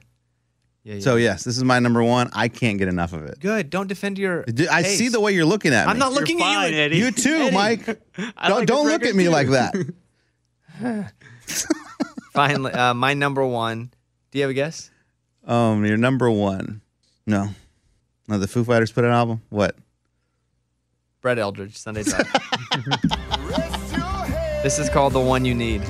[0.85, 0.95] Yeah.
[0.95, 0.99] yeah.
[1.01, 2.29] So yes, this is my number one.
[2.31, 3.39] I can't get enough of it.
[3.39, 3.71] Good.
[3.71, 4.43] Don't defend your.
[4.43, 5.91] Dude, I see the way you're looking at me.
[5.91, 6.77] I'm not looking at you.
[6.77, 6.97] Eddie.
[6.97, 7.87] You too, Mike.
[8.37, 9.29] I don't like don't look at me too.
[9.31, 9.73] like that.
[12.33, 13.91] Finally, uh, my number one.
[14.29, 14.91] Do you have a guess?
[15.45, 16.81] Um, your number one.
[17.25, 17.49] No.
[18.27, 19.41] No, the Foo Fighters put an album?
[19.49, 19.75] What?
[21.21, 22.27] Brett Eldredge, Sunday Drive.
[24.61, 25.81] this is called The One You Need.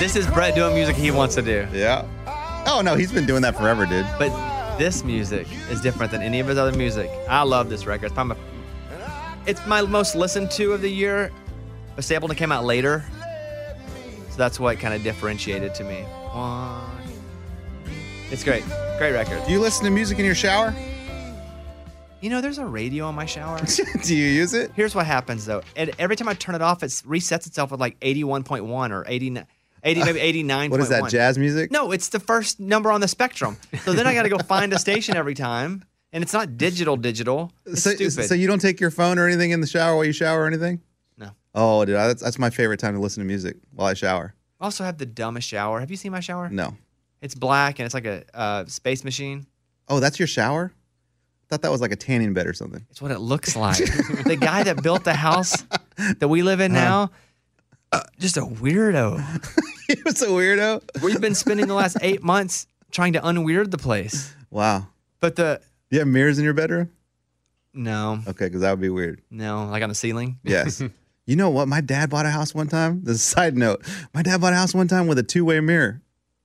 [0.00, 1.68] This is Brett doing music he wants to do.
[1.72, 2.04] Yeah.
[2.66, 4.06] Oh no, he's been doing that forever, dude.
[4.18, 4.30] But
[4.78, 7.10] this music is different than any of his other music.
[7.28, 8.06] I love this record.
[8.06, 8.36] It's, my,
[9.46, 11.30] it's my most listened to of the year.
[11.94, 13.04] But Stapleton came out later.
[14.30, 16.04] So that's what kind of differentiated to me.
[18.30, 18.64] It's great.
[18.96, 19.44] Great record.
[19.44, 20.74] Do you listen to music in your shower?
[22.22, 23.60] You know, there's a radio in my shower.
[24.04, 24.70] Do you use it?
[24.74, 25.62] Here's what happens though.
[25.76, 29.44] And every time I turn it off, it resets itself with like 81.1 or 89,
[29.84, 30.70] 80, maybe 89.
[30.70, 31.70] What is that, jazz music?
[31.70, 33.56] No, it's the first number on the spectrum.
[33.82, 36.96] So then I got to go find a station every time, and it's not digital.
[36.96, 37.52] Digital.
[37.66, 38.28] It's So, stupid.
[38.28, 40.46] so you don't take your phone or anything in the shower while you shower or
[40.46, 40.80] anything?
[41.18, 41.30] No.
[41.54, 44.34] Oh, dude, that's, that's my favorite time to listen to music while I shower.
[44.60, 45.80] I also have the dumbest shower.
[45.80, 46.48] Have you seen my shower?
[46.48, 46.76] No.
[47.20, 49.46] It's black and it's like a uh, space machine.
[49.88, 50.72] Oh, that's your shower?
[50.74, 52.86] I thought that was like a tanning bed or something.
[52.90, 53.76] It's what it looks like.
[54.24, 55.64] the guy that built the house
[56.18, 57.10] that we live in now,
[57.92, 59.18] uh, just a weirdo.
[59.88, 60.82] he was a weirdo.
[61.02, 64.34] We've been spending the last eight months trying to unweird the place.
[64.50, 64.86] Wow.
[65.20, 66.90] But the You have mirrors in your bedroom?
[67.74, 69.22] no, Okay, because that would be weird.
[69.30, 70.38] no, like on the ceiling.
[70.44, 70.82] Yes.
[71.26, 71.68] you know what?
[71.68, 73.02] My dad bought a house one time.
[73.04, 73.82] This is a side note.
[74.12, 76.00] My dad bought a house one time with a two way mirror.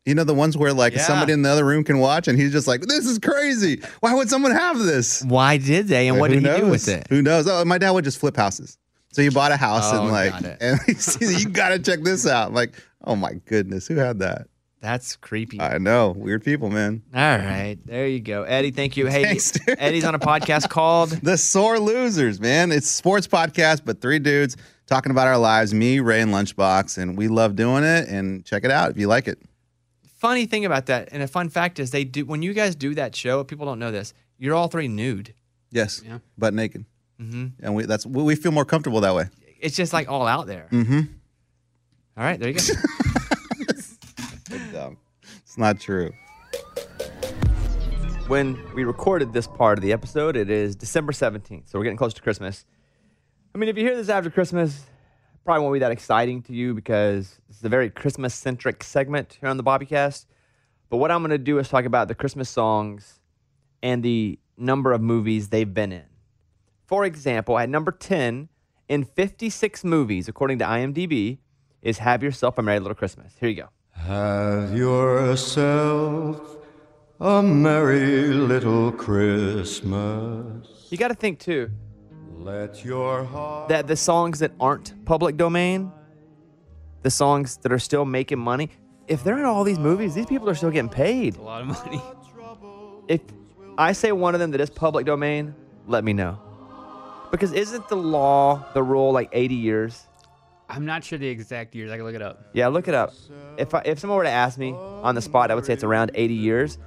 [0.05, 1.01] You know the ones where like Yeah.
[1.01, 3.81] somebody in the other room can watch, and he's just like, "This is crazy.
[3.99, 6.07] Why would someone have this?" Why did they?
[6.07, 7.07] And what Who did he do with it?
[7.09, 7.45] Who knows?
[7.45, 8.77] Oh, my dad would just flip houses.
[9.17, 12.49] So you bought a house Oh, and like, got and you gotta check this out.
[12.49, 14.47] I'm like, oh my goodness, who had that?
[14.79, 15.59] That's creepy.
[15.59, 17.01] I know, weird people, man.
[17.15, 18.69] All right, there you go, Eddie.
[18.69, 19.07] Thank you.
[19.07, 19.57] Hey, Thanks.
[19.79, 22.71] Eddie's on a podcast called The Sore Losers, man.
[22.71, 24.55] It's a sports podcast, but three dudes
[24.85, 25.73] talking about our lives.
[25.73, 28.07] Me, Ray, and Lunchbox, and we love doing it.
[28.09, 29.39] And check it out if you like it.
[30.19, 32.93] funny thing about that, and a fun fact is they do when you guys do
[32.93, 33.43] that show.
[33.43, 34.13] People don't know this.
[34.37, 35.33] You're all three nude.
[35.71, 36.19] Yes, Yeah.
[36.37, 36.85] But naked,
[37.17, 39.25] hmm and we that's we we feel more comfortable that way.
[39.59, 40.67] It's just like all out there.
[40.71, 40.99] Mm-hmm.
[42.17, 42.63] All right, there you go.
[45.43, 46.11] It's not true.
[48.27, 51.69] when we recorded this part of the episode, it is December 17th.
[51.69, 52.65] So we're getting close to Christmas.
[53.55, 56.53] I mean, if you hear this after Christmas, it probably won't be that exciting to
[56.53, 60.25] you because it's a very Christmas centric segment here on the Bobbycast.
[60.89, 63.19] But what I'm going to do is talk about the Christmas songs
[63.81, 66.03] and the number of movies they've been in.
[66.87, 68.47] For example, at number 10
[68.87, 71.39] in 56 movies, according to IMDb,
[71.81, 73.33] is Have Yourself a Merry Little Christmas.
[73.39, 73.69] Here you go.
[73.91, 76.55] Have yourself
[77.19, 80.87] a merry little Christmas.
[80.89, 81.71] You got to think too
[82.37, 83.69] Let your heart.
[83.69, 85.91] that the songs that aren't public domain,
[87.01, 88.69] the songs that are still making money,
[89.07, 91.35] if they're in all these movies, these people are still getting paid.
[91.37, 92.01] A lot of money.
[93.07, 93.21] If
[93.77, 95.55] I say one of them that is public domain,
[95.87, 96.39] let me know.
[97.31, 100.07] Because isn't the law, the rule, like 80 years?
[100.69, 101.91] I'm not sure the exact years.
[101.91, 102.49] I can look it up.
[102.53, 103.13] Yeah, look it up.
[103.57, 105.83] If I, if someone were to ask me on the spot, I would say it's
[105.83, 106.77] around 80 years.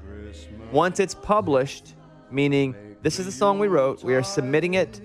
[0.73, 1.95] Once it's published,
[2.31, 5.01] meaning this is the song we wrote, we are submitting it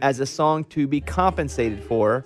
[0.00, 2.24] as a song to be compensated for.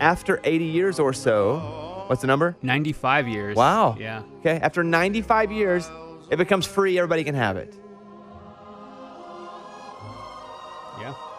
[0.00, 2.56] After 80 years or so, what's the number?
[2.62, 3.56] 95 years.
[3.56, 3.96] Wow.
[3.98, 4.22] Yeah.
[4.40, 5.88] Okay, after 95 years,
[6.30, 6.98] it becomes free.
[6.98, 7.74] Everybody can have it.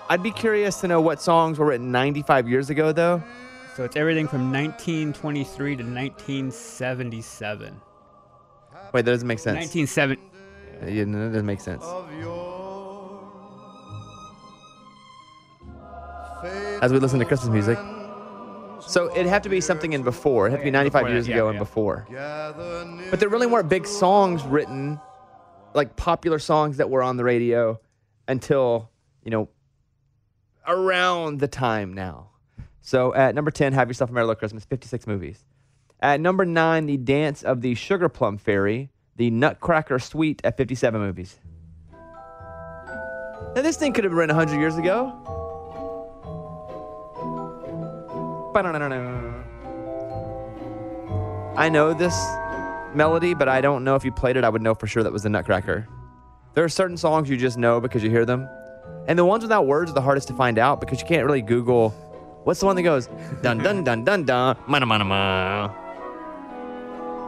[0.10, 3.22] I'd be curious to know what songs were written 95 years ago, though.
[3.76, 7.82] So it's everything from 1923 to 1977.
[8.92, 9.74] Wait, that doesn't make sense.
[9.74, 10.20] 1970.
[10.92, 11.86] Yeah, no, that doesn't make sense.
[16.82, 17.78] As we listen to Christmas music.
[18.82, 20.48] So it'd have to be something in before.
[20.48, 21.50] It'd have to be 95 Before that, years yeah, ago yeah.
[21.52, 22.08] and before.
[23.12, 25.00] But there really weren't big songs written,
[25.76, 27.80] like popular songs that were on the radio
[28.28, 28.90] until,
[29.24, 29.50] you know,
[30.70, 32.30] around the time now.
[32.82, 35.44] So at number 10, Have Yourself a Merry Little Christmas, 56 movies.
[36.00, 41.02] At number 9, The Dance of the Sugar Plum Fairy, The Nutcracker Suite at 57
[41.02, 41.38] movies.
[43.56, 45.12] Now, this thing could have been written 100 years ago.
[51.58, 52.16] I know this
[52.94, 55.12] melody, but I don't know if you played it, I would know for sure that
[55.12, 55.88] was the Nutcracker.
[56.54, 58.48] There are certain songs you just know because you hear them.
[59.08, 61.42] And the ones without words are the hardest to find out because you can't really
[61.42, 61.90] Google
[62.44, 63.08] what's the one that goes
[63.42, 65.72] dun dun dun dun dun mana mana ma.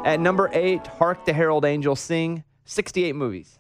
[0.06, 3.60] At number eight, Hark the Herald Angels Sing, 68 movies.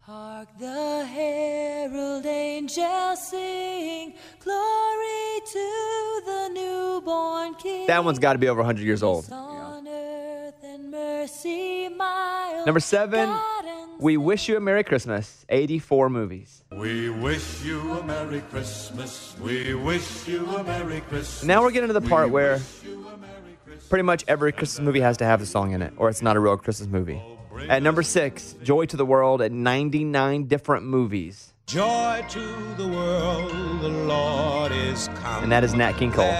[0.00, 7.86] Hark the herald angels sing, glory to the newborn King.
[7.86, 9.30] That one's got to be over 100 years old.
[9.30, 12.64] On earth and mercy mild.
[12.64, 13.28] Number seven,
[14.00, 16.62] We Wish You a Merry Christmas, 84 movies.
[16.70, 19.34] We wish you a Merry Christmas.
[19.40, 21.42] We wish you a Merry Christmas.
[21.42, 22.60] Now we're getting to the part where
[23.88, 26.36] pretty much every Christmas movie has to have the song in it, or it's not
[26.36, 27.20] a real Christmas movie.
[27.20, 31.52] Oh, at number six, Joy to the World at 99 different movies.
[31.66, 33.50] Joy to the world,
[33.82, 35.42] the Lord is come.
[35.42, 36.30] And that is Nat King Cole.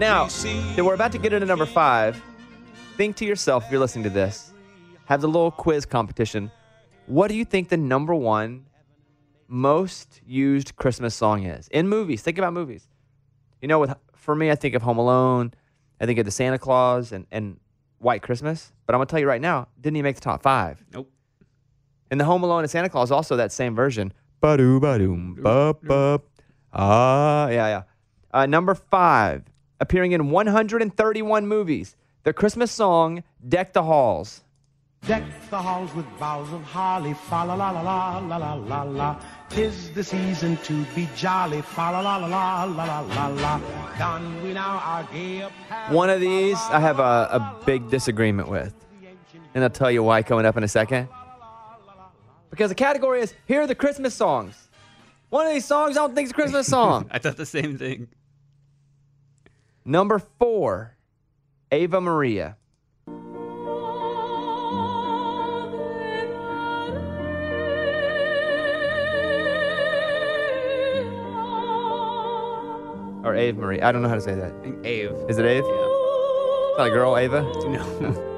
[0.00, 2.20] Now, that we're about to get into number five,
[2.96, 4.52] think to yourself if you're listening to this,
[5.04, 6.50] have the little quiz competition.
[7.06, 8.66] What do you think the number one
[9.46, 12.22] most used Christmas song is in movies?
[12.22, 12.88] Think about movies.
[13.60, 15.52] You know, with for me, I think of Home Alone,
[16.00, 17.60] I think of the Santa Claus and, and
[17.98, 18.72] White Christmas.
[18.86, 20.82] But I'm gonna tell you right now, didn't even make the top five.
[20.92, 21.10] Nope.
[22.10, 24.12] And the Home Alone and Santa Claus also that same version.
[24.40, 26.20] Ba-doo, ba-doom, ba ba
[26.72, 27.82] Ah, yeah, yeah.
[28.32, 29.44] Uh, number five,
[29.80, 34.43] appearing in 131 movies, the Christmas song "Deck the Halls."
[35.06, 38.82] Deck the halls with boughs of holly, fa la la la la la la la
[38.84, 39.20] la.
[39.50, 43.60] Tis the season to be jolly, fa la la la la la la la la.
[43.98, 45.94] Don we now our gay apparel.
[45.94, 48.72] One of these I have a, a big disagreement with,
[49.54, 51.08] and I'll tell you why coming up in a second.
[52.48, 54.68] Because the category is here are the Christmas songs.
[55.28, 57.08] One of these songs I don't think is a Christmas song.
[57.10, 58.08] I thought the same thing.
[59.84, 60.96] Number four,
[61.70, 62.56] Ava Maria.
[73.24, 73.80] Or Ave Marie.
[73.80, 74.52] I don't know how to say that.
[74.80, 75.08] Ave.
[75.30, 75.66] Is it Ave?
[75.66, 76.74] Yeah.
[76.76, 77.40] Not a girl, Ava?
[77.66, 78.30] No.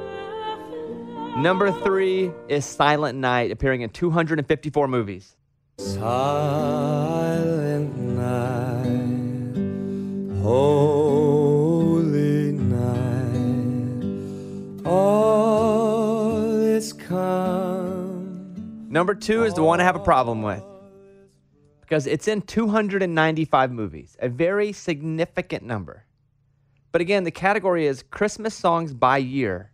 [1.37, 5.37] Number three is Silent Night, appearing in 254 movies.
[5.78, 6.09] Silent
[7.99, 9.55] night,
[10.43, 14.03] holy night,
[14.87, 18.87] all is calm.
[18.89, 20.62] Number two is the one I have a problem with
[21.87, 26.05] because it's in 295 movies, a very significant number.
[26.91, 29.70] But again, the category is Christmas songs by year.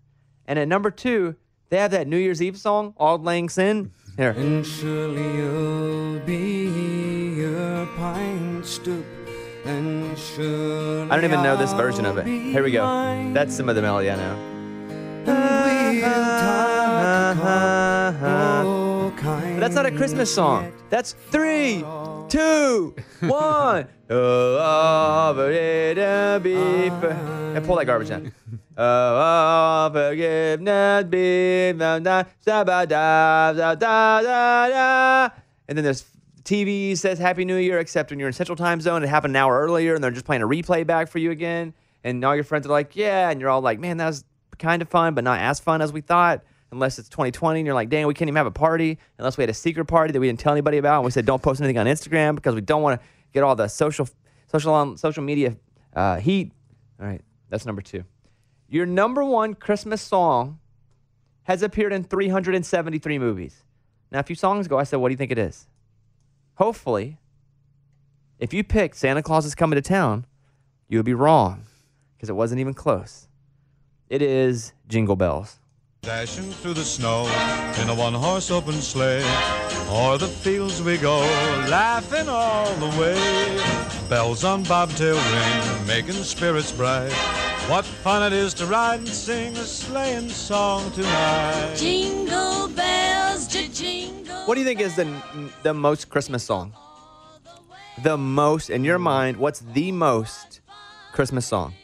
[0.47, 1.37] And at number two,
[1.71, 3.93] they have that New Year's Eve song, Auld Lang Syne.
[4.19, 4.33] Here.
[4.33, 9.07] And surely you'll be a pine stoop,
[9.65, 12.27] and surely I don't even know this version of it.
[12.27, 12.83] Here we go.
[13.33, 14.49] That's some of the melody I know.
[19.23, 20.73] But that's not a Christmas song.
[20.91, 21.85] That's three,
[22.29, 23.89] two, one.
[24.15, 26.39] Oh, and uh,
[27.61, 28.31] pull that garbage down.
[28.77, 31.81] oh, forgiveness beef.
[32.89, 33.53] Da.
[35.67, 36.05] And then there's
[36.45, 39.37] TV says Happy New Year, except when you're in Central Time Zone, it happened an
[39.37, 41.73] hour earlier, and they're just playing a replay back for you again.
[42.05, 43.31] And all your friends are like, yeah.
[43.31, 44.25] And you're all like, man, that was
[44.59, 46.43] kind of fun, but not as fun as we thought.
[46.73, 49.43] Unless it's 2020, and you're like, "Dang, we can't even have a party unless we
[49.43, 51.61] had a secret party that we didn't tell anybody about." And we said, "Don't post
[51.61, 54.09] anything on Instagram because we don't want to get all the social,
[54.51, 55.57] social on social media
[55.95, 56.51] uh, heat."
[57.01, 57.21] All right,
[57.51, 58.05] that's number two.
[58.69, 60.59] Your number one Christmas song
[61.43, 63.65] has appeared in 373 movies.
[64.11, 65.67] Now, a few songs ago, I said, What do you think it is?
[66.55, 67.19] Hopefully,
[68.39, 70.27] if you picked Santa Claus is Coming to Town,
[70.89, 71.65] you would be wrong
[72.17, 73.29] because it wasn't even close.
[74.09, 75.59] It is Jingle Bells.
[76.05, 77.27] Dashing through the snow
[77.81, 79.23] in a one horse open sleigh.
[79.89, 81.21] O'er the fields we go,
[81.71, 83.15] laughing all the way.
[84.09, 87.13] Bells on bobtail ring, making spirits bright.
[87.69, 91.77] What fun it is to ride and sing a sleighing song tonight.
[91.77, 94.45] Jingle bells, jingle.
[94.47, 95.07] What do you think is the,
[95.63, 96.73] the most Christmas song?
[98.03, 100.63] The most, in your mind, what's the most
[101.13, 101.75] Christmas song?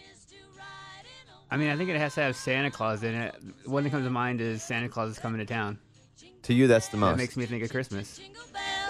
[1.50, 3.34] I mean, I think it has to have Santa Claus in it.
[3.64, 5.78] One that comes to mind is Santa Claus is coming to town.
[6.42, 7.12] To you, that's the most.
[7.12, 8.20] That makes me think of Christmas.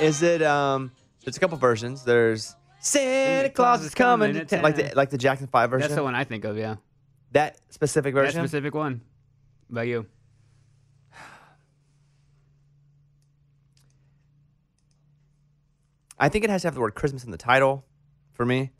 [0.00, 0.42] Is it?
[0.42, 0.90] Um,
[1.24, 2.04] there's a couple versions.
[2.04, 4.62] There's Santa Claus is coming to town.
[4.62, 5.88] Like the like the Jackson Five version.
[5.88, 6.56] That's the one I think of.
[6.56, 6.76] Yeah.
[7.32, 8.40] That specific version.
[8.40, 9.02] That specific one.
[9.70, 10.06] About you?
[16.18, 17.84] I think it has to have the word Christmas in the title
[18.32, 18.72] for me.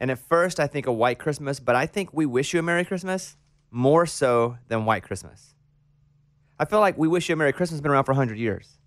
[0.00, 2.62] And at first, I think a White Christmas, but I think We Wish You a
[2.62, 3.36] Merry Christmas
[3.70, 5.54] more so than White Christmas.
[6.58, 8.78] I feel like We Wish You a Merry Christmas has been around for 100 years.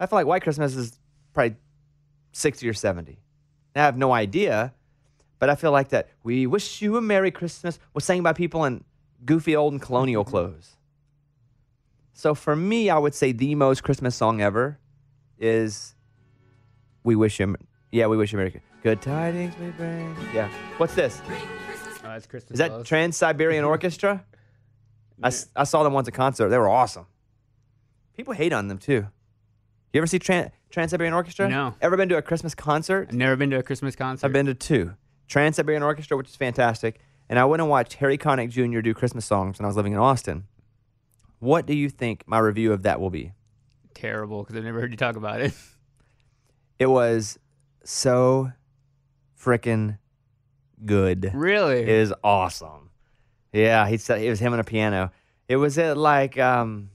[0.00, 0.98] I feel like White Christmas is
[1.32, 1.56] probably
[2.32, 3.18] 60 or 70.
[3.74, 4.74] I have no idea,
[5.38, 8.64] but I feel like that We Wish You a Merry Christmas was sang by people
[8.64, 8.84] in
[9.24, 10.30] goofy old and colonial mm-hmm.
[10.30, 10.76] clothes.
[12.12, 14.78] So for me, I would say the most Christmas song ever
[15.38, 15.94] is
[17.04, 17.56] We Wish You,
[17.92, 20.16] yeah, We Wish You a Merry Good tidings we bring.
[20.32, 20.48] Yeah.
[20.76, 21.20] What's this?
[21.20, 22.52] Uh, oh, that's Christmas.
[22.52, 24.24] Is that Trans Siberian Orchestra?
[25.22, 26.48] I, s- I saw them once at concert.
[26.48, 27.06] They were awesome.
[28.16, 29.06] People hate on them too.
[29.92, 31.48] You ever see Trans Siberian Orchestra?
[31.48, 31.74] No.
[31.80, 33.08] Ever been to a Christmas concert?
[33.08, 34.26] I've never been to a Christmas concert.
[34.26, 34.94] I've been to two.
[35.26, 38.80] Trans Siberian Orchestra, which is fantastic, and I went and watched Harry Connick Jr.
[38.80, 40.44] do Christmas songs when I was living in Austin.
[41.40, 43.32] What do you think my review of that will be?
[43.94, 45.52] Terrible because I've never heard you talk about it.
[46.78, 47.40] It was
[47.82, 48.52] so
[49.40, 49.98] freaking
[50.84, 51.30] good.
[51.34, 51.82] Really?
[51.82, 52.90] It is awesome.
[53.52, 55.10] Yeah, he said it was him on a piano.
[55.48, 56.90] It was at like um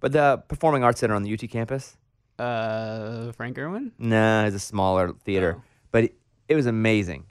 [0.00, 1.96] but the Performing Arts Center on the UT campus.
[2.38, 3.92] Uh, Frank Erwin.
[3.98, 5.62] No, it's a smaller theater.
[5.92, 6.14] But it,
[6.48, 7.24] it was amazing.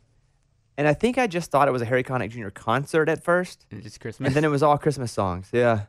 [0.75, 2.49] And I think I just thought it was a Harry Connick Jr.
[2.49, 3.67] concert at first.
[3.69, 4.25] And just Christmas.
[4.25, 5.49] And then it was all Christmas songs.
[5.51, 5.81] Yeah.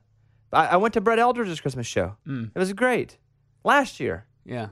[0.52, 2.16] I, I went to Brett Eldredge's Christmas show.
[2.26, 2.50] Mm.
[2.54, 3.16] It was great.
[3.64, 4.26] Last year.
[4.44, 4.68] Yeah.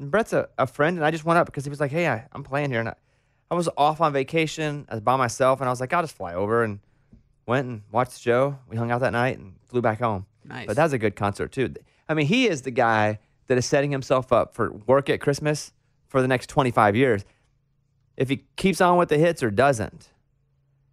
[0.00, 2.08] And Brett's a, a friend, and I just went up because he was like, "Hey,
[2.08, 2.94] I, I'm playing here." And I,
[3.50, 4.86] I was off on vacation.
[4.88, 6.80] I was by myself, and I was like, "I'll just fly over." And
[7.46, 8.58] went and watched the show.
[8.68, 10.26] We hung out that night and flew back home.
[10.44, 10.66] Nice.
[10.66, 11.74] But that was a good concert too.
[12.08, 15.72] I mean, he is the guy that is setting himself up for work at Christmas
[16.06, 17.24] for the next 25 years.
[18.16, 20.10] If he keeps on with the hits or doesn't,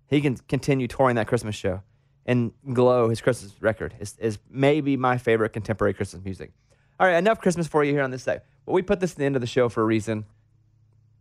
[0.07, 1.83] he can continue touring that Christmas show.
[2.25, 6.51] And Glow, his Christmas record, is, is maybe my favorite contemporary Christmas music.
[6.99, 8.41] All right, enough Christmas for you here on this side.
[8.65, 10.25] But we put this at the end of the show for a reason.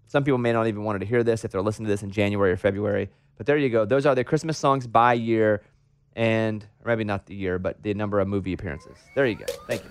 [0.06, 2.10] Some people may not even wanted to hear this if they're listening to this in
[2.10, 3.10] January or February.
[3.36, 3.84] But there you go.
[3.84, 5.62] Those are the Christmas songs by year,
[6.14, 8.96] and maybe not the year, but the number of movie appearances.
[9.14, 9.44] There you go.
[9.66, 9.90] Thank you.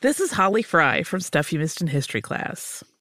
[0.00, 2.82] This is Holly Fry from Stuff You Missed in History class.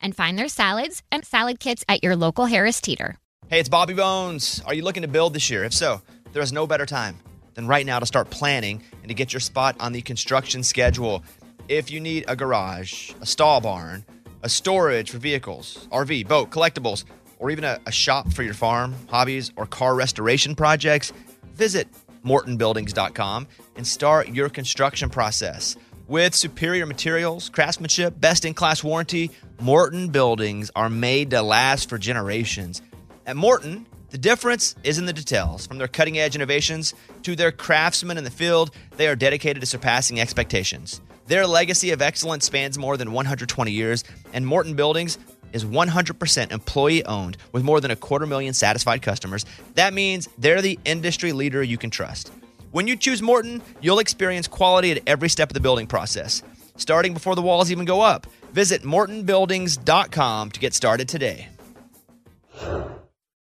[0.00, 3.18] and find their salads and salad kits at your local Harris Teeter.
[3.48, 4.60] Hey, it's Bobby Bones.
[4.66, 5.64] Are you looking to build this year?
[5.64, 7.18] If so, there is no better time
[7.54, 11.24] than right now to start planning and to get your spot on the construction schedule.
[11.68, 14.04] If you need a garage, a stall barn,
[14.42, 17.04] a storage for vehicles, RV, boat, collectibles,
[17.38, 21.12] or even a, a shop for your farm, hobbies, or car restoration projects,
[21.54, 21.88] visit
[22.24, 23.46] mortonbuildings.com
[23.76, 25.76] and start your construction process.
[26.08, 31.98] With superior materials, craftsmanship, best in class warranty, Morton buildings are made to last for
[31.98, 32.80] generations.
[33.26, 35.66] At Morton, the difference is in the details.
[35.66, 39.66] From their cutting edge innovations to their craftsmen in the field, they are dedicated to
[39.66, 41.00] surpassing expectations.
[41.26, 45.18] Their legacy of excellence spans more than 120 years, and Morton Buildings
[45.52, 49.44] is 100% employee owned with more than a quarter million satisfied customers.
[49.74, 52.30] That means they're the industry leader you can trust.
[52.76, 56.42] When you choose Morton, you'll experience quality at every step of the building process,
[56.76, 58.26] starting before the walls even go up.
[58.52, 61.48] Visit mortonbuildings.com to get started today.